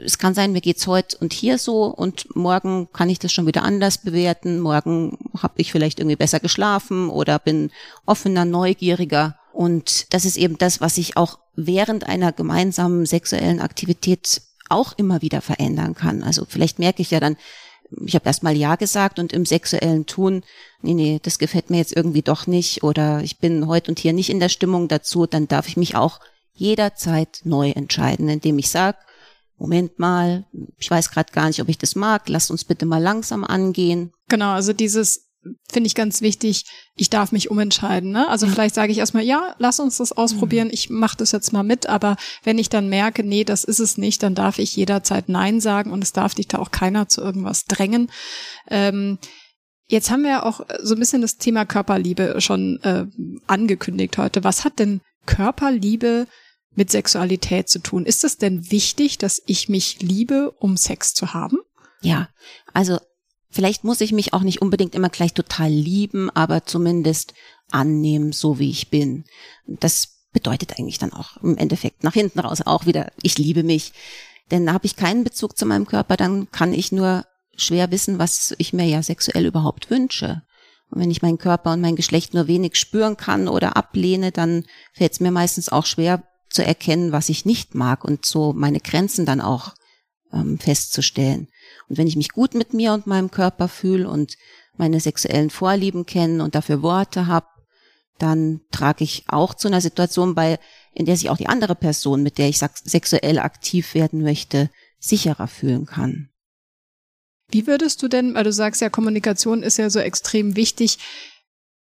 es 0.05 0.19
kann 0.19 0.35
sein, 0.35 0.53
mir 0.53 0.61
geht's 0.61 0.87
heute 0.87 1.17
und 1.19 1.33
hier 1.33 1.59
so 1.59 1.85
und 1.85 2.35
morgen 2.35 2.89
kann 2.93 3.11
ich 3.11 3.19
das 3.19 3.33
schon 3.33 3.47
wieder 3.47 3.63
anders 3.63 3.99
bewerten. 3.99 4.61
Morgen 4.61 5.19
habe 5.41 5.55
ich 5.57 5.71
vielleicht 5.71 6.01
irgendwie 6.01 6.17
besser 6.17 6.41
geschlafen 6.41 7.09
oder 7.11 7.39
bin 7.39 7.71
offener, 8.05 8.45
neugieriger 8.45 9.39
Und 9.53 10.13
das 10.13 10.25
ist 10.25 10.37
eben 10.37 10.59
das, 10.59 10.81
was 10.81 10.97
sich 10.97 11.17
auch 11.17 11.39
während 11.55 12.09
einer 12.09 12.33
gemeinsamen 12.33 13.07
sexuellen 13.07 13.61
Aktivität 13.61 14.43
auch 14.69 14.93
immer 14.97 15.23
wieder 15.23 15.41
verändern 15.41 15.95
kann. 15.95 16.23
Also 16.23 16.45
vielleicht 16.49 16.79
merke 16.79 17.03
ich 17.03 17.11
ja 17.11 17.21
dann, 17.21 17.37
ich 18.05 18.15
habe 18.15 18.27
erstmal 18.27 18.57
Ja 18.57 18.77
gesagt 18.77 19.19
und 19.19 19.33
im 19.33 19.47
sexuellen 19.47 20.07
Tun, 20.07 20.43
nee, 20.83 20.95
nee, 20.95 21.21
das 21.23 21.39
gefällt 21.39 21.71
mir 21.71 21.79
jetzt 21.79 21.97
irgendwie 21.97 22.23
doch 22.23 22.47
nicht 22.47 22.83
oder 22.83 23.23
ich 23.23 23.39
bin 23.39 23.67
heute 23.67 23.91
und 23.91 23.99
hier 23.99 24.13
nicht 24.13 24.31
in 24.31 24.41
der 24.41 24.51
Stimmung 24.51 24.89
dazu, 24.89 25.27
dann 25.27 25.49
darf 25.49 25.69
ich 25.69 25.77
mich 25.77 25.97
auch 25.97 26.21
jederzeit 26.53 27.41
neu 27.45 27.71
entscheiden, 27.71 28.29
indem 28.29 28.59
ich 28.59 28.69
sage, 28.69 28.99
Moment 29.59 29.99
mal, 29.99 30.47
ich 30.79 30.91
weiß 30.91 31.11
gerade 31.11 31.33
gar 31.33 31.49
nicht, 31.49 31.61
ob 31.61 31.69
ich 31.69 31.79
das 31.79 31.97
mag, 31.97 32.29
lasst 32.29 32.51
uns 32.51 32.65
bitte 32.65 32.87
mal 32.87 33.03
langsam 33.03 33.45
angehen. 33.45 34.13
Genau, 34.29 34.51
also 34.51 34.73
dieses 34.73 35.29
finde 35.71 35.87
ich 35.87 35.95
ganz 35.95 36.21
wichtig, 36.21 36.65
ich 36.97 37.11
darf 37.11 37.33
mich 37.33 37.51
umentscheiden. 37.51 38.11
Ne? 38.11 38.29
Also 38.29 38.47
vielleicht 38.47 38.75
sage 38.75 38.93
ich 38.93 38.99
erstmal, 38.99 39.23
ja, 39.23 39.55
lass 39.59 39.81
uns 39.81 39.99
das 39.99 40.13
ausprobieren, 40.13 40.69
ich 40.71 40.91
mache 40.91 41.17
das 41.17 41.33
jetzt 41.33 41.53
mal 41.53 41.63
mit, 41.63 41.87
aber 41.87 42.17
wenn 42.43 42.59
ich 42.59 42.69
dann 42.69 42.89
merke, 42.89 43.23
nee, 43.23 43.45
das 43.45 43.65
ist 43.65 43.79
es 43.79 43.99
nicht, 43.99 44.23
dann 44.23 44.35
darf 44.35 44.59
ich 44.59 44.77
jederzeit 44.77 45.29
Nein 45.29 45.61
sagen 45.61 45.93
und 45.93 46.03
es 46.03 46.13
darf 46.13 46.35
dich 46.35 46.49
da 46.49 46.59
auch 46.59 46.71
keiner 46.71 47.09
zu 47.09 47.21
irgendwas 47.21 47.65
drängen. 47.65 48.11
Ähm, 48.69 49.19
jetzt 49.89 50.11
haben 50.11 50.23
wir 50.23 50.31
ja 50.31 50.43
auch 50.43 50.61
so 50.83 50.95
ein 50.95 51.01
bisschen 51.01 51.23
das 51.23 51.37
Thema 51.37 51.65
Körperliebe 51.65 52.41
schon 52.41 52.81
äh, 52.83 53.07
angekündigt 53.47 54.19
heute. 54.19 54.45
Was 54.45 54.65
hat 54.65 54.79
denn 54.79 55.01
Körperliebe 55.27 56.27
mit 56.79 56.91
Sexualität 56.91 57.69
zu 57.69 57.81
tun? 57.81 58.07
Ist 58.07 58.25
es 58.25 58.39
denn 58.39 58.71
wichtig, 58.71 59.19
dass 59.19 59.43
ich 59.45 59.69
mich 59.69 60.01
liebe, 60.01 60.53
um 60.53 60.79
Sex 60.79 61.13
zu 61.13 61.35
haben? 61.35 61.59
Ja, 62.01 62.31
also 62.73 62.99
Vielleicht 63.51 63.83
muss 63.83 64.01
ich 64.01 64.13
mich 64.13 64.35
auch 64.35 64.43
nicht 64.43 64.61
unbedingt 64.61 64.95
immer 64.95 65.09
gleich 65.09 65.33
total 65.33 65.71
lieben, 65.71 66.29
aber 66.31 66.65
zumindest 66.65 67.33
annehmen, 67.71 68.33
so 68.33 68.59
wie 68.59 68.71
ich 68.71 68.91
bin. 68.91 69.25
Das 69.67 70.27
bedeutet 70.33 70.79
eigentlich 70.79 70.99
dann 70.99 71.13
auch 71.13 71.39
im 71.39 71.57
Endeffekt 71.57 72.05
nach 72.05 72.13
hinten 72.13 72.41
raus 72.41 72.61
auch 72.65 72.87
wieder, 72.87 73.11
ich 73.23 73.39
liebe 73.39 73.63
mich. 73.63 73.93
Denn 74.51 74.67
da 74.67 74.75
habe 74.75 74.87
ich 74.87 74.97
keinen 74.97 75.25
Bezug 75.25 75.57
zu 75.57 75.67
meinem 75.67 75.87
Körper, 75.87 76.17
dann 76.17 76.51
kann 76.51 76.73
ich 76.73 76.93
nur 76.93 77.25
schwer 77.57 77.91
wissen, 77.91 78.19
was 78.19 78.55
ich 78.59 78.73
mir 78.73 78.87
ja 78.87 79.03
sexuell 79.03 79.47
überhaupt 79.47 79.91
wünsche. 79.91 80.43
Und 80.91 81.01
wenn 81.01 81.11
ich 81.11 81.23
meinen 81.23 81.39
Körper 81.39 81.73
und 81.73 81.81
mein 81.81 81.97
Geschlecht 81.97 82.35
nur 82.35 82.47
wenig 82.47 82.77
spüren 82.77 83.17
kann 83.17 83.49
oder 83.49 83.77
ablehne, 83.77 84.31
dann 84.31 84.65
fällt 84.93 85.13
es 85.13 85.21
mir 85.21 85.31
meistens 85.31 85.69
auch 85.69 85.85
schwer 85.85 86.23
zu 86.51 86.65
erkennen, 86.65 87.13
was 87.13 87.29
ich 87.29 87.45
nicht 87.45 87.75
mag 87.75 88.05
und 88.05 88.25
so 88.25 88.53
meine 88.53 88.81
Grenzen 88.81 89.27
dann 89.27 89.41
auch 89.41 89.75
ähm, 90.33 90.59
festzustellen. 90.59 91.49
Und 91.89 91.99
wenn 91.99 92.07
ich 92.07 92.17
mich 92.17 92.31
gut 92.31 92.55
mit 92.55 92.75
mir 92.75 92.93
und 92.93 93.07
meinem 93.07 93.31
Körper 93.31 93.69
fühle 93.69 94.09
und 94.09 94.37
meine 94.77 95.01
sexuellen 95.01 95.51
Vorlieben 95.51 96.07
kenne 96.07 96.43
und 96.43 96.55
dafür 96.55 96.83
Worte 96.83 97.27
habe, 97.27 97.47
dann 98.19 98.61
trage 98.71 99.05
ich 99.05 99.25
auch 99.29 99.55
zu 99.55 99.69
einer 99.69 99.81
Situation 99.81 100.35
bei, 100.35 100.59
in 100.93 101.07
der 101.07 101.17
sich 101.17 101.31
auch 101.31 101.37
die 101.37 101.49
andere 101.49 101.75
Person, 101.75 102.23
mit 102.23 102.39
der 102.39 102.49
ich 102.49 102.59
sexuell 102.59 103.39
aktiv 103.39 103.95
werden 103.95 104.23
möchte, 104.23 104.71
sicherer 104.99 105.47
fühlen 105.47 105.87
kann. 105.87 106.31
Wie 107.51 107.67
würdest 107.67 108.03
du 108.03 108.09
denn, 108.09 108.35
weil 108.35 108.45
du 108.45 108.53
sagst 108.53 108.81
ja, 108.81 108.91
Kommunikation 108.91 109.63
ist 109.63 109.79
ja 109.79 109.89
so 109.89 110.01
extrem 110.01 110.57
wichtig, 110.57 110.99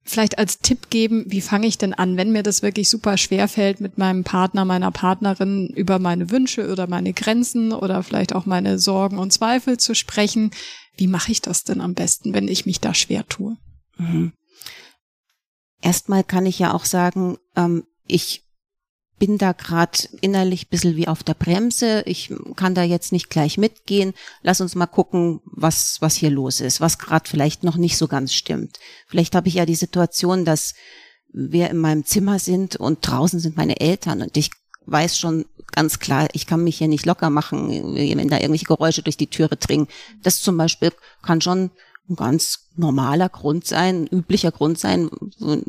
vielleicht 0.04 0.38
als 0.38 0.59
Tipp 0.59 0.90
geben, 0.90 1.25
wie 1.28 1.40
fange 1.40 1.66
ich 1.66 1.78
denn 1.78 1.95
an, 1.95 2.16
wenn 2.16 2.33
mir 2.33 2.42
das 2.42 2.62
wirklich 2.62 2.88
super 2.88 3.16
schwer 3.16 3.49
fällt, 3.49 3.80
mit 3.80 3.99
meinem 3.99 4.25
Partner, 4.25 4.64
meiner 4.64 4.90
Partnerin 4.90 5.69
über 5.69 5.99
meine 5.99 6.30
Wünsche 6.30 6.71
oder 6.71 6.87
meine 6.87 7.12
Grenzen 7.12 7.73
oder 7.73 8.02
vielleicht 8.02 8.35
auch 8.35 8.47
meine 8.47 8.78
Sorgen 8.78 9.19
und 9.19 9.33
Zweifel 9.33 9.78
zu 9.78 9.95
sprechen. 9.95 10.50
Wie 10.97 11.07
mache 11.07 11.33
ich 11.33 11.40
das 11.40 11.64
denn 11.64 11.80
am 11.80 11.95
besten, 11.95 12.35
wenn 12.35 12.49
ich 12.49 12.66
mich 12.66 12.80
da 12.80 12.95
schwer 12.95 13.26
tue? 13.28 13.57
Mhm. 13.99 14.33
Erstmal 15.83 16.25
kann 16.25 16.47
ich 16.47 16.59
ja 16.59 16.75
auch 16.75 16.85
sagen, 16.85 17.38
ähm, 17.57 17.85
ich 18.07 18.45
bin 19.20 19.38
da 19.38 19.52
gerade 19.52 20.08
innerlich 20.22 20.68
bisschen 20.68 20.96
wie 20.96 21.06
auf 21.06 21.22
der 21.22 21.34
Bremse. 21.34 22.02
Ich 22.06 22.32
kann 22.56 22.74
da 22.74 22.82
jetzt 22.82 23.12
nicht 23.12 23.30
gleich 23.30 23.58
mitgehen. 23.58 24.14
Lass 24.42 24.60
uns 24.60 24.74
mal 24.74 24.86
gucken, 24.86 25.40
was, 25.44 25.98
was 26.00 26.16
hier 26.16 26.30
los 26.30 26.60
ist, 26.60 26.80
was 26.80 26.98
gerade 26.98 27.28
vielleicht 27.28 27.62
noch 27.62 27.76
nicht 27.76 27.98
so 27.98 28.08
ganz 28.08 28.32
stimmt. 28.32 28.80
Vielleicht 29.06 29.36
habe 29.36 29.46
ich 29.46 29.54
ja 29.54 29.66
die 29.66 29.76
Situation, 29.76 30.44
dass 30.44 30.74
wir 31.32 31.70
in 31.70 31.76
meinem 31.76 32.04
Zimmer 32.04 32.38
sind 32.38 32.76
und 32.76 33.06
draußen 33.06 33.38
sind 33.38 33.56
meine 33.56 33.78
Eltern 33.78 34.22
und 34.22 34.36
ich 34.36 34.50
weiß 34.86 35.18
schon 35.18 35.44
ganz 35.70 36.00
klar, 36.00 36.26
ich 36.32 36.46
kann 36.46 36.64
mich 36.64 36.78
hier 36.78 36.88
nicht 36.88 37.06
locker 37.06 37.30
machen, 37.30 37.94
wenn 37.94 38.28
da 38.28 38.38
irgendwelche 38.38 38.64
Geräusche 38.64 39.02
durch 39.02 39.16
die 39.16 39.28
Türe 39.28 39.56
dringen. 39.56 39.86
Das 40.22 40.40
zum 40.40 40.56
Beispiel 40.56 40.92
kann 41.22 41.40
schon 41.40 41.70
ein 42.08 42.16
ganz 42.16 42.70
normaler 42.74 43.28
Grund 43.28 43.66
sein, 43.66 44.04
ein 44.10 44.18
üblicher 44.18 44.50
Grund 44.50 44.78
sein, 44.78 45.10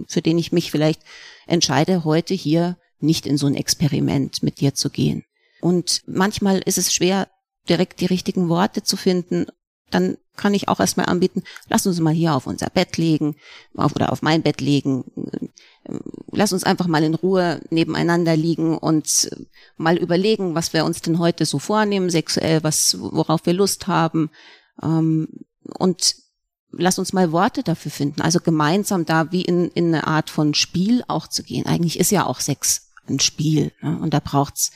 für 0.08 0.22
den 0.22 0.40
ich 0.40 0.52
mich 0.52 0.72
vielleicht 0.72 1.02
entscheide, 1.46 2.04
heute 2.06 2.34
hier 2.34 2.78
nicht 3.04 3.26
in 3.26 3.38
so 3.38 3.48
ein 3.48 3.56
Experiment 3.56 4.44
mit 4.44 4.60
dir 4.60 4.74
zu 4.74 4.90
gehen. 4.90 5.24
Und 5.62 6.02
manchmal 6.08 6.60
ist 6.60 6.78
es 6.78 6.94
schwer, 6.94 7.28
direkt 7.70 8.02
die 8.02 8.08
richtigen 8.08 8.50
Worte 8.50 8.84
zu 8.84 8.98
finden. 8.98 9.46
Dann 9.92 10.18
kann 10.36 10.54
ich 10.54 10.70
auch 10.70 10.80
erstmal 10.80 11.08
anbieten, 11.08 11.44
lass 11.70 11.86
uns 11.86 12.00
mal 12.00 12.14
hier 12.14 12.34
auf 12.34 12.48
unser 12.48 12.70
Bett 12.70 12.98
legen 12.98 13.36
auf, 13.76 13.96
oder 13.96 14.12
auf 14.12 14.22
mein 14.22 14.42
Bett 14.42 14.62
legen. 14.62 15.04
Lass 16.32 16.54
uns 16.54 16.64
einfach 16.64 16.88
mal 16.88 17.04
in 17.04 17.14
Ruhe 17.14 17.62
nebeneinander 17.70 18.36
liegen 18.36 18.78
und 18.78 19.30
mal 19.78 19.98
überlegen, 19.98 20.56
was 20.56 20.74
wir 20.74 20.86
uns 20.86 21.02
denn 21.02 21.20
heute 21.20 21.46
so 21.46 21.60
vornehmen, 21.60 22.10
sexuell, 22.10 22.64
was, 22.64 22.98
worauf 23.00 23.46
wir 23.46 23.54
Lust 23.54 23.88
haben. 23.88 24.30
Ähm, 24.82 25.28
und 25.78 26.16
lass 26.72 26.98
uns 26.98 27.14
mal 27.14 27.32
Worte 27.32 27.64
dafür 27.64 27.92
finden. 27.92 28.22
Also 28.22 28.40
gemeinsam 28.40 29.06
da 29.06 29.32
wie 29.32 29.42
in, 29.42 29.70
in 29.72 29.88
eine 29.88 30.08
Art 30.08 30.30
von 30.30 30.54
Spiel 30.54 31.04
auch 31.08 31.28
zu 31.28 31.44
gehen. 31.44 31.66
Eigentlich 31.66 32.00
ist 32.00 32.12
ja 32.12 32.26
auch 32.26 32.40
Sex 32.40 32.91
ein 33.12 33.20
Spiel. 33.20 33.72
Ne? 33.82 34.00
Und 34.00 34.14
da 34.14 34.20
braucht's 34.20 34.72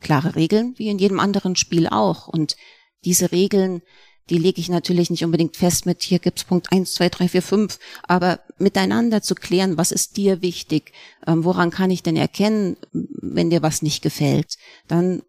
klare 0.00 0.36
Regeln, 0.36 0.74
wie 0.76 0.88
in 0.88 0.98
jedem 0.98 1.20
anderen 1.20 1.56
Spiel 1.56 1.88
auch. 1.88 2.28
Und 2.28 2.56
diese 3.04 3.32
Regeln, 3.32 3.82
die 4.30 4.38
lege 4.38 4.60
ich 4.60 4.68
natürlich 4.68 5.10
nicht 5.10 5.24
unbedingt 5.24 5.56
fest 5.56 5.86
mit, 5.86 6.02
hier 6.02 6.18
gibt's 6.18 6.44
Punkt 6.44 6.72
eins, 6.72 6.94
zwei, 6.94 7.08
drei, 7.08 7.28
vier, 7.28 7.42
fünf, 7.42 7.78
aber 8.02 8.40
miteinander 8.58 9.22
zu 9.22 9.34
klären, 9.34 9.76
was 9.76 9.90
ist 9.90 10.16
dir 10.16 10.42
wichtig, 10.42 10.92
ähm, 11.26 11.44
woran 11.44 11.70
kann 11.70 11.90
ich 11.90 12.02
denn 12.02 12.16
erkennen, 12.16 12.76
wenn 12.92 13.50
dir 13.50 13.62
was 13.62 13.82
nicht 13.82 14.02
gefällt, 14.02 14.56
dann 14.86 15.22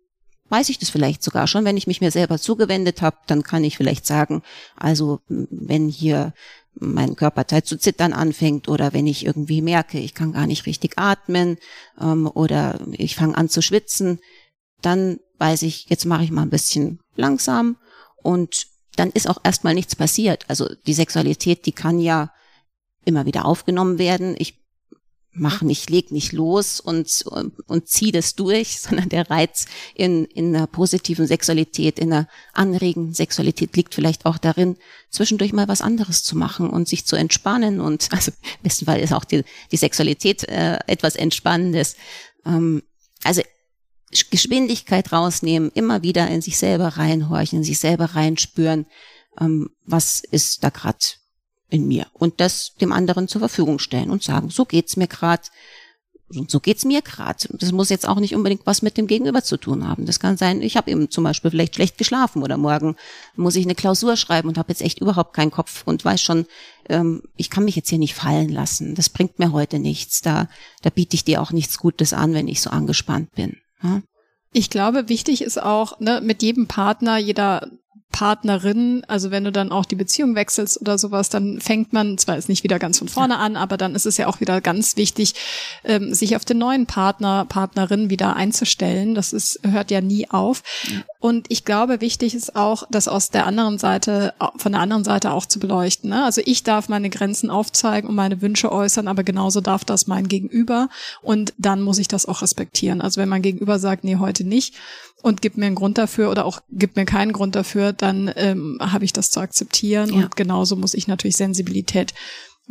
weiß 0.49 0.69
ich 0.69 0.79
das 0.79 0.89
vielleicht 0.89 1.23
sogar 1.23 1.47
schon, 1.47 1.65
wenn 1.65 1.77
ich 1.77 1.87
mich 1.87 2.01
mir 2.01 2.11
selber 2.11 2.37
zugewendet 2.37 3.01
habe, 3.01 3.17
dann 3.27 3.43
kann 3.43 3.63
ich 3.63 3.77
vielleicht 3.77 4.05
sagen, 4.05 4.41
also 4.75 5.21
wenn 5.27 5.87
hier 5.87 6.33
mein 6.75 7.15
Körperteil 7.15 7.63
zu 7.63 7.77
zittern 7.77 8.13
anfängt 8.13 8.67
oder 8.67 8.93
wenn 8.93 9.07
ich 9.07 9.25
irgendwie 9.25 9.61
merke, 9.61 9.99
ich 9.99 10.13
kann 10.13 10.33
gar 10.33 10.47
nicht 10.47 10.65
richtig 10.65 10.97
atmen 10.97 11.57
ähm, 11.99 12.29
oder 12.33 12.79
ich 12.91 13.15
fange 13.15 13.37
an 13.37 13.49
zu 13.49 13.61
schwitzen, 13.61 14.19
dann 14.81 15.19
weiß 15.39 15.63
ich, 15.63 15.89
jetzt 15.89 16.05
mache 16.05 16.23
ich 16.23 16.31
mal 16.31 16.43
ein 16.43 16.49
bisschen 16.49 16.99
langsam 17.15 17.77
und 18.21 18.67
dann 18.95 19.11
ist 19.11 19.29
auch 19.29 19.39
erstmal 19.43 19.73
nichts 19.73 19.95
passiert. 19.95 20.45
Also 20.49 20.69
die 20.87 20.93
Sexualität, 20.93 21.65
die 21.65 21.71
kann 21.71 21.99
ja 21.99 22.31
immer 23.05 23.25
wieder 23.25 23.45
aufgenommen 23.45 23.97
werden. 23.97 24.35
Ich 24.37 24.59
mach 25.39 25.61
nicht, 25.61 25.89
leg 25.89 26.11
nicht 26.11 26.31
los 26.31 26.79
und, 26.79 27.25
und 27.67 27.87
zieh 27.87 28.11
das 28.11 28.35
durch, 28.35 28.79
sondern 28.81 29.09
der 29.09 29.29
Reiz 29.29 29.65
in, 29.95 30.25
in 30.25 30.55
einer 30.55 30.67
positiven 30.67 31.27
Sexualität, 31.27 31.99
in 31.99 32.13
einer 32.13 32.27
anregenden 32.53 33.13
Sexualität 33.13 33.75
liegt 33.75 33.95
vielleicht 33.95 34.25
auch 34.25 34.37
darin, 34.37 34.77
zwischendurch 35.09 35.53
mal 35.53 35.67
was 35.67 35.81
anderes 35.81 36.23
zu 36.23 36.37
machen 36.37 36.69
und 36.69 36.87
sich 36.87 37.05
zu 37.05 37.15
entspannen 37.15 37.81
und, 37.81 38.09
also 38.11 38.31
im 38.31 38.63
besten 38.63 38.85
Fall 38.85 38.99
ist 38.99 39.13
auch 39.13 39.25
die, 39.25 39.43
die 39.71 39.77
Sexualität 39.77 40.43
äh, 40.47 40.79
etwas 40.87 41.15
Entspannendes. 41.15 41.95
Ähm, 42.45 42.83
also 43.23 43.41
Geschwindigkeit 44.31 45.11
rausnehmen, 45.11 45.71
immer 45.73 46.01
wieder 46.01 46.27
in 46.29 46.41
sich 46.41 46.57
selber 46.57 46.87
reinhorchen, 46.87 47.59
in 47.59 47.63
sich 47.63 47.77
selber 47.77 48.05
reinspüren, 48.05 48.87
ähm, 49.39 49.69
was 49.85 50.21
ist 50.21 50.63
da 50.63 50.69
gerade 50.69 50.97
in 51.69 51.87
mir 51.87 52.07
und 52.13 52.39
das 52.39 52.73
dem 52.81 52.91
anderen 52.91 53.27
zur 53.27 53.39
Verfügung 53.39 53.79
stellen 53.79 54.09
und 54.09 54.23
sagen, 54.23 54.49
so 54.49 54.65
geht's 54.65 54.97
mir 54.97 55.07
gerade 55.07 55.43
und 56.35 56.51
so 56.51 56.59
geht's 56.59 56.85
mir 56.85 57.01
gerade. 57.01 57.47
Das 57.53 57.71
muss 57.71 57.89
jetzt 57.89 58.07
auch 58.07 58.19
nicht 58.19 58.35
unbedingt 58.35 58.65
was 58.65 58.81
mit 58.81 58.97
dem 58.97 59.07
Gegenüber 59.07 59.43
zu 59.43 59.57
tun 59.57 59.87
haben. 59.87 60.05
Das 60.05 60.19
kann 60.19 60.37
sein, 60.37 60.61
ich 60.61 60.77
habe 60.77 60.91
eben 60.91 61.09
zum 61.09 61.23
Beispiel 61.23 61.51
vielleicht 61.51 61.75
schlecht 61.75 61.97
geschlafen 61.97 62.43
oder 62.43 62.57
morgen 62.57 62.95
muss 63.35 63.55
ich 63.55 63.65
eine 63.65 63.75
Klausur 63.75 64.15
schreiben 64.15 64.47
und 64.47 64.57
habe 64.57 64.69
jetzt 64.69 64.81
echt 64.81 64.99
überhaupt 64.99 65.33
keinen 65.33 65.51
Kopf 65.51 65.83
und 65.85 66.05
weiß 66.05 66.21
schon, 66.21 66.45
ähm, 66.87 67.23
ich 67.35 67.49
kann 67.49 67.65
mich 67.65 67.75
jetzt 67.75 67.89
hier 67.89 67.97
nicht 67.97 68.13
fallen 68.13 68.49
lassen. 68.49 68.95
Das 68.95 69.09
bringt 69.09 69.39
mir 69.39 69.51
heute 69.51 69.79
nichts. 69.79 70.21
Da, 70.21 70.47
da 70.81 70.89
biete 70.89 71.15
ich 71.15 71.23
dir 71.23 71.41
auch 71.41 71.51
nichts 71.51 71.79
Gutes 71.79 72.13
an, 72.13 72.33
wenn 72.33 72.47
ich 72.47 72.61
so 72.61 72.69
angespannt 72.69 73.31
bin. 73.31 73.57
Ja? 73.81 74.01
Ich 74.51 74.69
glaube, 74.69 75.09
wichtig 75.09 75.41
ist 75.41 75.61
auch, 75.61 75.99
ne, 75.99 76.21
mit 76.21 76.41
jedem 76.41 76.67
Partner, 76.67 77.17
jeder 77.17 77.69
Partnerin, 78.11 79.03
also 79.07 79.29
wenn 79.29 79.43
du 79.43 79.51
dann 79.51 79.71
auch 79.71 79.85
die 79.85 79.95
Beziehung 79.95 80.33
wechselst 80.33 80.81
oder 80.81 80.97
sowas, 80.97 81.29
dann 81.29 81.61
fängt 81.61 81.93
man, 81.93 82.17
zwar 82.17 82.37
ist 82.37 82.49
nicht 82.49 82.63
wieder 82.63 82.79
ganz 82.79 82.97
von 82.97 83.07
vorne 83.07 83.37
an, 83.37 83.55
aber 83.55 83.77
dann 83.77 83.93
ist 83.93 84.07
es 84.07 84.17
ja 84.17 84.27
auch 84.27 84.39
wieder 84.39 84.61
ganz 84.61 84.97
wichtig, 84.97 85.35
ähm, 85.83 86.13
sich 86.13 86.35
auf 86.35 86.43
den 86.43 86.57
neuen 86.57 86.87
Partner, 86.87 87.45
Partnerin 87.45 88.09
wieder 88.09 88.35
einzustellen. 88.35 89.13
Das 89.13 89.31
ist, 89.31 89.59
hört 89.63 89.91
ja 89.91 90.01
nie 90.01 90.29
auf. 90.29 90.63
Und 91.19 91.47
ich 91.49 91.65
glaube, 91.65 92.01
wichtig 92.01 92.33
ist 92.33 92.55
auch, 92.55 92.83
das 92.89 93.07
aus 93.07 93.29
der 93.29 93.45
anderen 93.45 93.77
Seite, 93.77 94.33
von 94.57 94.71
der 94.71 94.81
anderen 94.81 95.03
Seite 95.03 95.31
auch 95.31 95.45
zu 95.45 95.59
beleuchten. 95.59 96.09
Ne? 96.09 96.23
Also 96.23 96.41
ich 96.43 96.63
darf 96.63 96.89
meine 96.89 97.09
Grenzen 97.09 97.49
aufzeigen 97.49 98.09
und 98.09 98.15
meine 98.15 98.41
Wünsche 98.41 98.71
äußern, 98.71 99.07
aber 99.07 99.23
genauso 99.23 99.61
darf 99.61 99.85
das 99.85 100.07
mein 100.07 100.27
Gegenüber. 100.27 100.89
Und 101.21 101.53
dann 101.57 101.81
muss 101.81 101.99
ich 101.99 102.07
das 102.07 102.25
auch 102.25 102.41
respektieren. 102.41 103.01
Also 103.01 103.21
wenn 103.21 103.29
mein 103.29 103.43
Gegenüber 103.43 103.77
sagt, 103.77 104.03
nee, 104.03 104.15
heute 104.15 104.45
nicht, 104.45 104.75
und 105.21 105.41
gibt 105.41 105.57
mir 105.57 105.65
einen 105.65 105.75
Grund 105.75 105.97
dafür 105.97 106.31
oder 106.31 106.45
auch 106.45 106.61
gibt 106.69 106.95
mir 106.95 107.05
keinen 107.05 107.33
Grund 107.33 107.55
dafür, 107.55 107.93
dann 107.93 108.31
ähm, 108.35 108.77
habe 108.81 109.05
ich 109.05 109.13
das 109.13 109.29
zu 109.29 109.39
akzeptieren. 109.39 110.09
Ja. 110.09 110.15
Und 110.15 110.35
genauso 110.35 110.75
muss 110.75 110.93
ich 110.93 111.07
natürlich 111.07 111.37
Sensibilität 111.37 112.13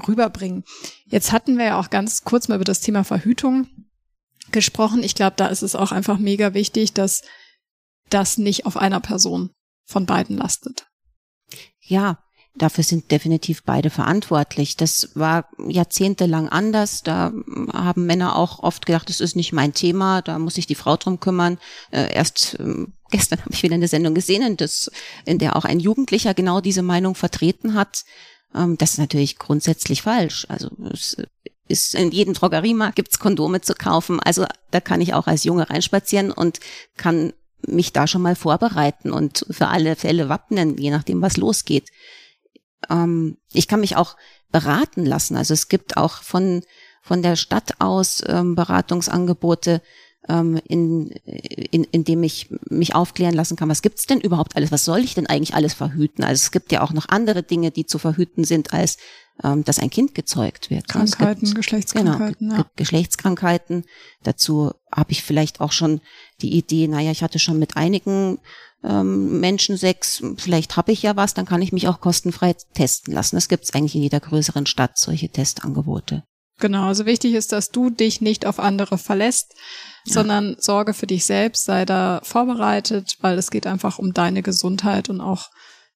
rüberbringen. 0.06 0.64
Jetzt 1.06 1.32
hatten 1.32 1.58
wir 1.58 1.66
ja 1.66 1.80
auch 1.80 1.90
ganz 1.90 2.24
kurz 2.24 2.48
mal 2.48 2.56
über 2.56 2.64
das 2.64 2.80
Thema 2.80 3.04
Verhütung 3.04 3.66
gesprochen. 4.52 5.02
Ich 5.02 5.14
glaube, 5.14 5.34
da 5.36 5.48
ist 5.48 5.62
es 5.62 5.74
auch 5.74 5.92
einfach 5.92 6.18
mega 6.18 6.54
wichtig, 6.54 6.92
dass 6.92 7.22
das 8.08 8.38
nicht 8.38 8.64
auf 8.64 8.76
einer 8.76 9.00
Person 9.00 9.50
von 9.84 10.06
beiden 10.06 10.36
lastet. 10.36 10.86
Ja, 11.80 12.22
dafür 12.58 12.84
sind 12.84 13.10
definitiv 13.10 13.62
beide 13.62 13.90
verantwortlich. 13.90 14.76
Das 14.76 15.10
war 15.14 15.48
jahrzehntelang 15.66 16.48
anders. 16.48 17.02
Da 17.02 17.32
haben 17.72 18.06
Männer 18.06 18.36
auch 18.36 18.62
oft 18.62 18.86
gedacht, 18.86 19.08
das 19.08 19.20
ist 19.20 19.36
nicht 19.36 19.52
mein 19.52 19.72
Thema, 19.72 20.22
da 20.22 20.38
muss 20.38 20.54
sich 20.54 20.66
die 20.66 20.74
Frau 20.74 20.96
drum 20.96 21.20
kümmern. 21.20 21.58
Äh, 21.90 22.12
erst 22.12 22.56
ähm, 22.58 22.92
gestern 23.10 23.40
habe 23.40 23.52
ich 23.52 23.62
wieder 23.62 23.74
eine 23.74 23.88
Sendung 23.88 24.14
gesehen, 24.14 24.42
in, 24.42 24.56
das, 24.56 24.90
in 25.24 25.38
der 25.38 25.56
auch 25.56 25.64
ein 25.64 25.80
Jugendlicher 25.80 26.34
genau 26.34 26.60
diese 26.60 26.82
Meinung 26.82 27.14
vertreten 27.14 27.74
hat. 27.74 28.04
Ähm, 28.54 28.76
das 28.76 28.92
ist 28.92 28.98
natürlich 28.98 29.38
grundsätzlich 29.38 30.02
falsch. 30.02 30.46
Also 30.48 30.70
es 30.92 31.16
ist 31.68 31.94
in 31.94 32.10
jedem 32.10 32.34
Drogeriemarkt 32.34 32.96
gibt's 32.96 33.18
Kondome 33.18 33.60
zu 33.60 33.74
kaufen. 33.74 34.20
Also 34.20 34.46
da 34.70 34.80
kann 34.80 35.00
ich 35.00 35.14
auch 35.14 35.26
als 35.26 35.44
Junge 35.44 35.70
reinspazieren 35.70 36.32
und 36.32 36.60
kann 36.96 37.32
mich 37.66 37.92
da 37.92 38.06
schon 38.06 38.22
mal 38.22 38.36
vorbereiten 38.36 39.10
und 39.10 39.44
für 39.50 39.68
alle 39.68 39.96
Fälle 39.96 40.28
wappnen, 40.28 40.78
je 40.78 40.90
nachdem, 40.90 41.20
was 41.22 41.36
losgeht 41.36 41.88
ähm, 42.90 43.37
ich 43.52 43.68
kann 43.68 43.80
mich 43.80 43.97
auch 43.97 44.16
beraten 44.50 45.04
lassen. 45.04 45.37
Also 45.37 45.54
es 45.54 45.68
gibt 45.68 45.97
auch 45.97 46.23
von, 46.23 46.62
von 47.02 47.23
der 47.23 47.37
Stadt 47.37 47.80
aus 47.80 48.23
ähm, 48.26 48.54
Beratungsangebote, 48.54 49.83
ähm, 50.28 50.61
in, 50.66 51.09
in, 51.11 51.85
in 51.85 52.04
dem 52.04 52.23
ich 52.23 52.49
mich 52.68 52.95
aufklären 52.95 53.35
lassen 53.35 53.57
kann, 53.57 53.68
was 53.68 53.83
gibt's 53.83 54.07
denn 54.07 54.21
überhaupt 54.21 54.57
alles, 54.57 54.73
was 54.73 54.85
soll 54.85 55.00
ich 55.00 55.14
denn 55.14 55.26
eigentlich 55.26 55.54
alles 55.54 55.75
verhüten? 55.75 56.25
Also 56.25 56.42
es 56.42 56.50
gibt 56.50 56.73
ja 56.73 56.83
auch 56.83 56.92
noch 56.92 57.09
andere 57.09 57.42
Dinge, 57.42 57.71
die 57.71 57.87
zu 57.87 57.99
verhüten 57.99 58.45
sind, 58.45 58.73
als 58.73 58.99
ähm, 59.42 59.64
dass 59.64 59.78
ein 59.78 59.90
Kind 59.90 60.14
gezeugt 60.14 60.71
wird. 60.71 60.88
Krankheiten, 60.88 61.45
gibt, 61.45 61.57
Geschlechtskrankheiten. 61.57 62.49
Genau, 62.49 62.62
ja. 62.62 62.71
Geschlechtskrankheiten. 62.76 63.85
Dazu 64.23 64.73
habe 64.90 65.12
ich 65.12 65.23
vielleicht 65.23 65.61
auch 65.61 65.73
schon 65.73 66.00
die 66.42 66.57
Idee, 66.57 66.88
naja, 66.88 67.11
ich 67.11 67.23
hatte 67.23 67.38
schon 67.38 67.59
mit 67.59 67.76
einigen 67.76 68.38
ähm, 68.85 69.40
Menschen 69.40 69.76
sechs, 69.76 70.23
vielleicht 70.37 70.76
habe 70.76 70.92
ich 70.92 71.02
ja 71.02 71.16
was, 71.16 71.35
dann 71.35 71.47
kann 71.47 71.62
ich 71.62 71.73
mich 71.73 71.88
auch 71.88 72.00
kostenfrei 72.00 72.54
testen 72.75 73.12
lassen. 73.12 73.37
Das 73.37 73.49
gibt 73.49 73.64
es 73.64 73.75
eigentlich 73.75 73.94
in 73.94 74.02
jeder 74.02 74.20
größeren 74.20 74.66
Stadt, 74.66 74.99
solche 74.99 75.28
Testangebote. 75.28 76.25
Genau, 76.61 76.87
also 76.87 77.06
wichtig 77.06 77.35
ist, 77.35 77.52
dass 77.52 77.70
du 77.70 77.90
dich 77.90 78.20
nicht 78.20 78.44
auf 78.44 78.58
andere 78.58 78.99
verlässt, 78.99 79.54
ja. 80.04 80.14
sondern 80.14 80.56
sorge 80.58 80.92
für 80.92 81.06
dich 81.06 81.25
selbst, 81.25 81.64
sei 81.64 81.85
da 81.85 82.20
vorbereitet, 82.25 83.16
weil 83.20 83.38
es 83.38 83.50
geht 83.50 83.66
einfach 83.66 83.99
um 83.99 84.12
deine 84.12 84.42
Gesundheit 84.42 85.08
und 85.08 85.20
auch 85.20 85.50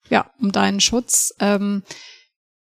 ja 0.08 0.30
um 0.38 0.52
deinen 0.52 0.80
Schutz. 0.80 1.34
Ähm, 1.40 1.82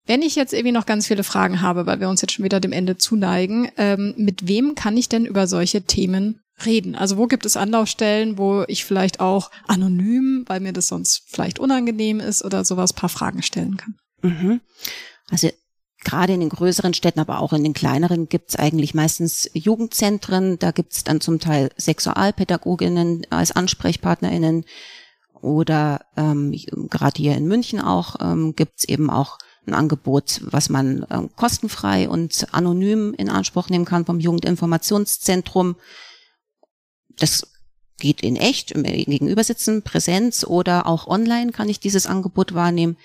wenn 0.05 0.21
ich 0.21 0.35
jetzt 0.35 0.53
irgendwie 0.53 0.71
noch 0.71 0.85
ganz 0.85 1.07
viele 1.07 1.23
Fragen 1.23 1.61
habe, 1.61 1.85
weil 1.85 1.99
wir 1.99 2.09
uns 2.09 2.21
jetzt 2.21 2.33
schon 2.33 2.45
wieder 2.45 2.59
dem 2.59 2.71
Ende 2.71 2.97
zuneigen, 2.97 3.71
ähm, 3.77 4.13
mit 4.17 4.47
wem 4.47 4.75
kann 4.75 4.97
ich 4.97 5.09
denn 5.09 5.25
über 5.25 5.47
solche 5.47 5.83
Themen 5.83 6.41
reden? 6.65 6.95
Also 6.95 7.17
wo 7.17 7.27
gibt 7.27 7.45
es 7.45 7.57
Anlaufstellen, 7.57 8.37
wo 8.37 8.63
ich 8.67 8.85
vielleicht 8.85 9.19
auch 9.19 9.51
anonym, 9.67 10.43
weil 10.47 10.59
mir 10.59 10.73
das 10.73 10.87
sonst 10.87 11.23
vielleicht 11.27 11.59
unangenehm 11.59 12.19
ist 12.19 12.43
oder 12.43 12.65
sowas, 12.65 12.93
paar 12.93 13.09
Fragen 13.09 13.41
stellen 13.41 13.77
kann? 13.77 13.95
Mhm. 14.21 14.61
Also 15.29 15.49
gerade 16.03 16.33
in 16.33 16.39
den 16.39 16.49
größeren 16.49 16.93
Städten, 16.93 17.19
aber 17.19 17.39
auch 17.39 17.53
in 17.53 17.63
den 17.63 17.73
kleineren 17.73 18.29
gibt 18.29 18.49
es 18.49 18.55
eigentlich 18.55 18.93
meistens 18.93 19.49
Jugendzentren. 19.53 20.57
Da 20.59 20.71
gibt 20.71 20.93
es 20.93 21.03
dann 21.03 21.21
zum 21.21 21.39
Teil 21.39 21.69
Sexualpädagoginnen 21.77 23.27
als 23.29 23.51
Ansprechpartnerinnen 23.51 24.65
oder 25.41 26.01
ähm, 26.17 26.53
gerade 26.89 27.21
hier 27.21 27.35
in 27.35 27.47
München 27.47 27.79
auch 27.79 28.15
ähm, 28.19 28.55
gibt 28.55 28.79
es 28.79 28.89
eben 28.89 29.09
auch 29.09 29.37
ein 29.65 29.73
Angebot, 29.73 30.41
was 30.43 30.69
man 30.69 31.05
ähm, 31.09 31.29
kostenfrei 31.35 32.09
und 32.09 32.47
anonym 32.51 33.13
in 33.13 33.29
Anspruch 33.29 33.69
nehmen 33.69 33.85
kann 33.85 34.05
vom 34.05 34.19
Jugendinformationszentrum 34.19 35.75
das 37.19 37.47
geht 37.99 38.21
in 38.21 38.35
echt, 38.35 38.71
im 38.71 38.83
Gegenübersitzen, 38.83 39.83
Präsenz 39.83 40.43
oder 40.43 40.87
auch 40.87 41.07
online 41.07 41.51
kann 41.51 41.69
ich 41.69 41.79
dieses 41.79 42.07
Angebot 42.07 42.53
wahrnehmen. 42.53 42.97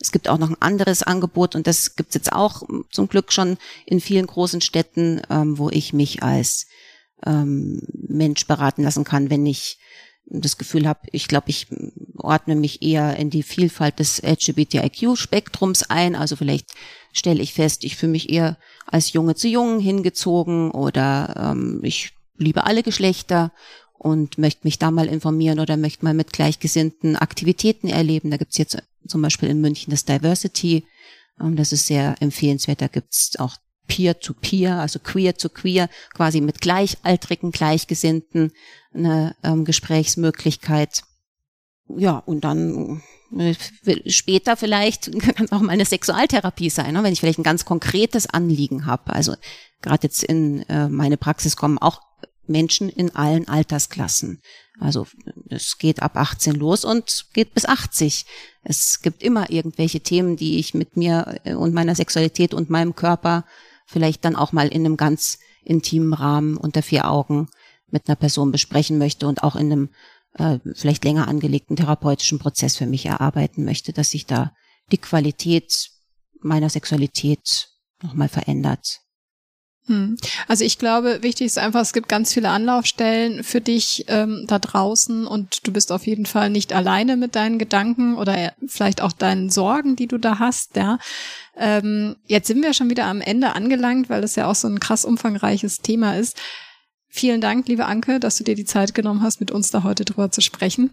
Es 0.00 0.12
gibt 0.12 0.28
auch 0.28 0.38
noch 0.38 0.50
ein 0.50 0.60
anderes 0.60 1.02
Angebot 1.02 1.54
und 1.54 1.66
das 1.66 1.94
gibt 1.94 2.10
es 2.10 2.14
jetzt 2.14 2.32
auch 2.32 2.62
zum 2.90 3.08
Glück 3.08 3.32
schon 3.32 3.58
in 3.86 4.00
vielen 4.00 4.26
großen 4.26 4.60
Städten, 4.60 5.22
ähm, 5.30 5.58
wo 5.58 5.70
ich 5.70 5.92
mich 5.92 6.22
als 6.22 6.66
ähm, 7.24 7.82
Mensch 7.92 8.46
beraten 8.46 8.82
lassen 8.82 9.04
kann, 9.04 9.30
wenn 9.30 9.44
ich 9.46 9.78
das 10.30 10.58
Gefühl 10.58 10.86
habe, 10.86 11.00
ich 11.12 11.28
glaube, 11.28 11.50
ich 11.50 11.66
ordne 12.16 12.54
mich 12.54 12.82
eher 12.82 13.16
in 13.16 13.30
die 13.30 13.42
Vielfalt 13.42 13.98
des 13.98 14.22
LGBTIQ-Spektrums 14.22 15.90
ein. 15.90 16.14
Also 16.14 16.36
vielleicht 16.36 16.68
stelle 17.12 17.42
ich 17.42 17.52
fest, 17.52 17.84
ich 17.84 17.96
fühle 17.96 18.12
mich 18.12 18.30
eher 18.30 18.56
als 18.86 19.12
Junge 19.12 19.34
zu 19.34 19.48
Jungen 19.48 19.80
hingezogen 19.80 20.70
oder 20.70 21.52
ähm, 21.52 21.80
ich 21.82 22.12
liebe 22.40 22.64
alle 22.64 22.82
Geschlechter 22.82 23.52
und 23.92 24.38
möchte 24.38 24.62
mich 24.64 24.78
da 24.78 24.90
mal 24.90 25.06
informieren 25.06 25.60
oder 25.60 25.76
möchte 25.76 26.04
mal 26.04 26.14
mit 26.14 26.32
gleichgesinnten 26.32 27.16
Aktivitäten 27.16 27.88
erleben. 27.88 28.30
Da 28.30 28.38
gibt's 28.38 28.58
jetzt 28.58 28.82
zum 29.06 29.22
Beispiel 29.22 29.50
in 29.50 29.60
München 29.60 29.90
das 29.90 30.04
Diversity. 30.04 30.84
Ähm, 31.38 31.56
das 31.56 31.72
ist 31.72 31.86
sehr 31.86 32.16
empfehlenswert. 32.20 32.80
Da 32.80 32.88
gibt's 32.88 33.38
auch 33.38 33.56
Peer-to-Peer, 33.88 34.76
-peer, 34.76 34.80
also 34.80 35.00
Queer-to-Queer, 35.00 35.88
quasi 36.14 36.40
mit 36.40 36.60
Gleichaltrigen, 36.60 37.50
Gleichgesinnten 37.50 38.52
eine 38.94 39.36
ähm, 39.42 39.64
Gesprächsmöglichkeit. 39.64 41.02
Ja, 41.88 42.18
und 42.18 42.44
dann 42.44 43.02
äh, 43.36 43.54
später 44.06 44.56
vielleicht 44.56 45.18
kann 45.36 45.50
auch 45.50 45.60
mal 45.60 45.72
eine 45.72 45.84
Sexualtherapie 45.84 46.70
sein, 46.70 46.94
ne? 46.94 47.02
wenn 47.02 47.12
ich 47.12 47.20
vielleicht 47.20 47.38
ein 47.38 47.44
ganz 47.44 47.64
konkretes 47.64 48.26
Anliegen 48.26 48.86
habe. 48.86 49.12
Also 49.12 49.34
gerade 49.82 50.04
jetzt 50.04 50.22
in 50.22 50.62
äh, 50.68 50.88
meine 50.88 51.16
Praxis 51.16 51.56
kommen 51.56 51.78
auch 51.78 52.00
Menschen 52.50 52.88
in 52.90 53.14
allen 53.14 53.48
Altersklassen. 53.48 54.42
Also 54.78 55.06
es 55.48 55.78
geht 55.78 56.02
ab 56.02 56.16
18 56.16 56.54
los 56.54 56.84
und 56.84 57.26
geht 57.32 57.54
bis 57.54 57.64
80. 57.64 58.26
Es 58.62 59.00
gibt 59.00 59.22
immer 59.22 59.50
irgendwelche 59.50 60.00
Themen, 60.00 60.36
die 60.36 60.58
ich 60.58 60.74
mit 60.74 60.96
mir 60.96 61.40
äh, 61.44 61.54
und 61.54 61.72
meiner 61.74 61.94
Sexualität 61.94 62.52
und 62.52 62.70
meinem 62.70 62.94
Körper 62.94 63.44
vielleicht 63.86 64.24
dann 64.24 64.36
auch 64.36 64.52
mal 64.52 64.68
in 64.68 64.84
einem 64.84 64.96
ganz 64.96 65.38
intimen 65.62 66.12
Rahmen 66.12 66.56
unter 66.56 66.82
vier 66.82 67.10
Augen 67.10 67.48
mit 67.88 68.08
einer 68.08 68.16
Person 68.16 68.52
besprechen 68.52 68.98
möchte 68.98 69.26
und 69.26 69.42
auch 69.42 69.56
in 69.56 69.72
einem 69.72 69.88
äh, 70.34 70.58
vielleicht 70.74 71.04
länger 71.04 71.28
angelegten 71.28 71.76
therapeutischen 71.76 72.38
Prozess 72.38 72.76
für 72.76 72.86
mich 72.86 73.06
erarbeiten 73.06 73.64
möchte, 73.64 73.92
dass 73.92 74.10
sich 74.10 74.26
da 74.26 74.52
die 74.92 74.98
Qualität 74.98 75.90
meiner 76.40 76.70
Sexualität 76.70 77.68
nochmal 78.02 78.28
verändert. 78.28 79.00
Hm. 79.86 80.16
Also 80.46 80.64
ich 80.64 80.78
glaube, 80.78 81.22
wichtig 81.22 81.46
ist 81.46 81.58
einfach, 81.58 81.80
es 81.80 81.92
gibt 81.92 82.08
ganz 82.08 82.32
viele 82.32 82.50
Anlaufstellen 82.50 83.42
für 83.42 83.60
dich 83.60 84.04
ähm, 84.08 84.44
da 84.46 84.58
draußen 84.58 85.26
und 85.26 85.66
du 85.66 85.72
bist 85.72 85.90
auf 85.90 86.06
jeden 86.06 86.26
Fall 86.26 86.50
nicht 86.50 86.72
alleine 86.72 87.16
mit 87.16 87.34
deinen 87.34 87.58
Gedanken 87.58 88.16
oder 88.16 88.52
vielleicht 88.66 89.00
auch 89.00 89.12
deinen 89.12 89.50
Sorgen, 89.50 89.96
die 89.96 90.06
du 90.06 90.18
da 90.18 90.38
hast. 90.38 90.76
Ja. 90.76 90.98
Ähm, 91.56 92.16
jetzt 92.26 92.46
sind 92.46 92.62
wir 92.62 92.74
schon 92.74 92.90
wieder 92.90 93.06
am 93.06 93.20
Ende 93.20 93.54
angelangt, 93.54 94.10
weil 94.10 94.22
es 94.22 94.36
ja 94.36 94.46
auch 94.46 94.54
so 94.54 94.68
ein 94.68 94.80
krass 94.80 95.04
umfangreiches 95.04 95.78
Thema 95.78 96.16
ist. 96.16 96.36
Vielen 97.08 97.40
Dank, 97.40 97.66
liebe 97.66 97.86
Anke, 97.86 98.20
dass 98.20 98.36
du 98.36 98.44
dir 98.44 98.54
die 98.54 98.64
Zeit 98.64 98.94
genommen 98.94 99.22
hast, 99.22 99.40
mit 99.40 99.50
uns 99.50 99.70
da 99.70 99.82
heute 99.82 100.04
drüber 100.04 100.30
zu 100.30 100.40
sprechen. 100.40 100.90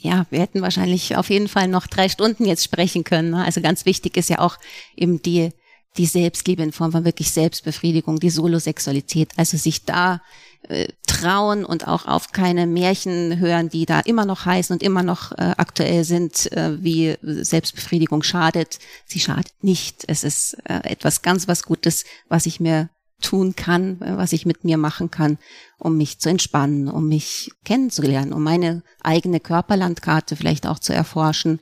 Ja, 0.00 0.26
wir 0.30 0.40
hätten 0.40 0.62
wahrscheinlich 0.62 1.16
auf 1.16 1.30
jeden 1.30 1.48
Fall 1.48 1.68
noch 1.68 1.86
drei 1.86 2.08
Stunden 2.08 2.44
jetzt 2.44 2.64
sprechen 2.64 3.02
können. 3.02 3.30
Ne? 3.30 3.44
Also 3.44 3.60
ganz 3.60 3.86
wichtig 3.86 4.16
ist 4.16 4.30
ja 4.30 4.38
auch 4.38 4.58
eben 4.94 5.22
die 5.22 5.50
die 5.98 6.06
Selbstliebe 6.06 6.62
in 6.62 6.72
Form 6.72 6.92
von 6.92 7.04
wirklich 7.04 7.30
Selbstbefriedigung, 7.30 8.18
die 8.20 8.30
Solosexualität, 8.30 9.30
also 9.36 9.56
sich 9.56 9.84
da 9.84 10.20
äh, 10.68 10.88
trauen 11.06 11.64
und 11.64 11.86
auch 11.86 12.06
auf 12.06 12.32
keine 12.32 12.66
Märchen 12.66 13.38
hören, 13.38 13.68
die 13.68 13.86
da 13.86 14.00
immer 14.00 14.24
noch 14.24 14.44
heißen 14.44 14.74
und 14.74 14.82
immer 14.82 15.02
noch 15.02 15.32
äh, 15.32 15.54
aktuell 15.56 16.04
sind, 16.04 16.50
äh, 16.52 16.82
wie 16.82 17.16
Selbstbefriedigung 17.22 18.22
schadet. 18.22 18.78
Sie 19.06 19.20
schadet 19.20 19.52
nicht. 19.62 20.04
Es 20.08 20.24
ist 20.24 20.54
äh, 20.64 20.80
etwas 20.84 21.22
ganz 21.22 21.48
was 21.48 21.62
Gutes, 21.62 22.04
was 22.28 22.46
ich 22.46 22.60
mir 22.60 22.90
tun 23.22 23.56
kann, 23.56 23.96
was 24.00 24.32
ich 24.32 24.44
mit 24.44 24.64
mir 24.64 24.76
machen 24.76 25.10
kann, 25.10 25.38
um 25.78 25.96
mich 25.96 26.18
zu 26.18 26.28
entspannen, 26.28 26.88
um 26.88 27.08
mich 27.08 27.50
kennenzulernen, 27.64 28.34
um 28.34 28.42
meine 28.42 28.82
eigene 29.02 29.40
Körperlandkarte 29.40 30.36
vielleicht 30.36 30.66
auch 30.66 30.78
zu 30.78 30.92
erforschen 30.92 31.60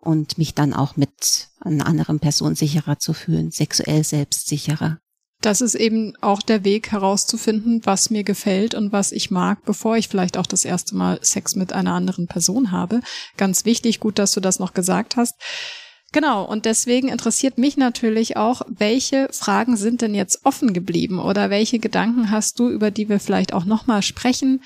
und 0.00 0.38
mich 0.38 0.54
dann 0.54 0.72
auch 0.72 0.96
mit 0.96 1.48
einer 1.60 1.86
anderen 1.86 2.20
Person 2.20 2.54
sicherer 2.54 2.98
zu 2.98 3.12
fühlen, 3.12 3.50
sexuell 3.50 4.04
selbstsicherer. 4.04 4.98
Das 5.42 5.62
ist 5.62 5.74
eben 5.74 6.12
auch 6.20 6.42
der 6.42 6.64
Weg 6.64 6.92
herauszufinden, 6.92 7.80
was 7.84 8.10
mir 8.10 8.24
gefällt 8.24 8.74
und 8.74 8.92
was 8.92 9.10
ich 9.10 9.30
mag, 9.30 9.64
bevor 9.64 9.96
ich 9.96 10.08
vielleicht 10.08 10.36
auch 10.36 10.46
das 10.46 10.66
erste 10.66 10.94
Mal 10.94 11.18
Sex 11.22 11.56
mit 11.56 11.72
einer 11.72 11.94
anderen 11.94 12.26
Person 12.26 12.72
habe. 12.72 13.00
Ganz 13.38 13.64
wichtig, 13.64 14.00
gut, 14.00 14.18
dass 14.18 14.32
du 14.32 14.40
das 14.40 14.58
noch 14.58 14.74
gesagt 14.74 15.16
hast. 15.16 15.36
Genau, 16.12 16.44
und 16.44 16.64
deswegen 16.64 17.08
interessiert 17.08 17.56
mich 17.56 17.76
natürlich 17.76 18.36
auch, 18.36 18.62
welche 18.68 19.28
Fragen 19.30 19.76
sind 19.76 20.02
denn 20.02 20.14
jetzt 20.14 20.44
offen 20.44 20.74
geblieben 20.74 21.20
oder 21.20 21.50
welche 21.50 21.78
Gedanken 21.78 22.30
hast 22.30 22.58
du, 22.58 22.68
über 22.68 22.90
die 22.90 23.08
wir 23.08 23.20
vielleicht 23.20 23.52
auch 23.54 23.64
nochmal 23.64 24.02
sprechen 24.02 24.62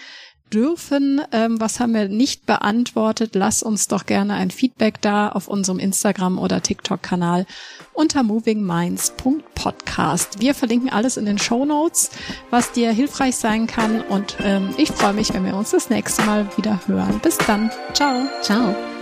dürfen? 0.55 1.21
Ähm, 1.33 1.61
was 1.61 1.81
haben 1.81 1.93
wir 1.95 2.09
nicht 2.09 2.47
beantwortet? 2.47 3.35
Lass 3.35 3.63
uns 3.63 3.89
doch 3.89 4.07
gerne 4.07 4.35
ein 4.35 4.51
Feedback 4.51 5.01
da 5.01 5.29
auf 5.29 5.49
unserem 5.49 5.79
Instagram- 5.79 6.39
oder 6.39 6.63
TikTok-Kanal 6.63 7.47
unter 7.93 8.23
movingminds.podcast. 8.23 10.41
Wir 10.41 10.55
verlinken 10.55 10.91
alles 10.91 11.17
in 11.17 11.25
den 11.27 11.39
Show 11.39 11.65
Notes, 11.65 12.11
was 12.51 12.71
dir 12.73 12.93
hilfreich 12.93 13.37
sein 13.37 13.67
kann 13.67 14.03
und 14.03 14.37
ähm, 14.43 14.75
ich 14.77 14.93
freue 14.93 15.15
mich, 15.15 15.35
wenn 15.35 15.45
wir 15.45 15.57
uns 15.57 15.73
das 15.73 15.91
nächste 15.91 16.23
Mal 16.23 16.49
wieder 16.57 16.81
hören. 16.87 17.19
Bis 17.21 17.37
dann. 17.39 17.73
Ciao. 17.93 18.29
Ciao. 18.43 18.94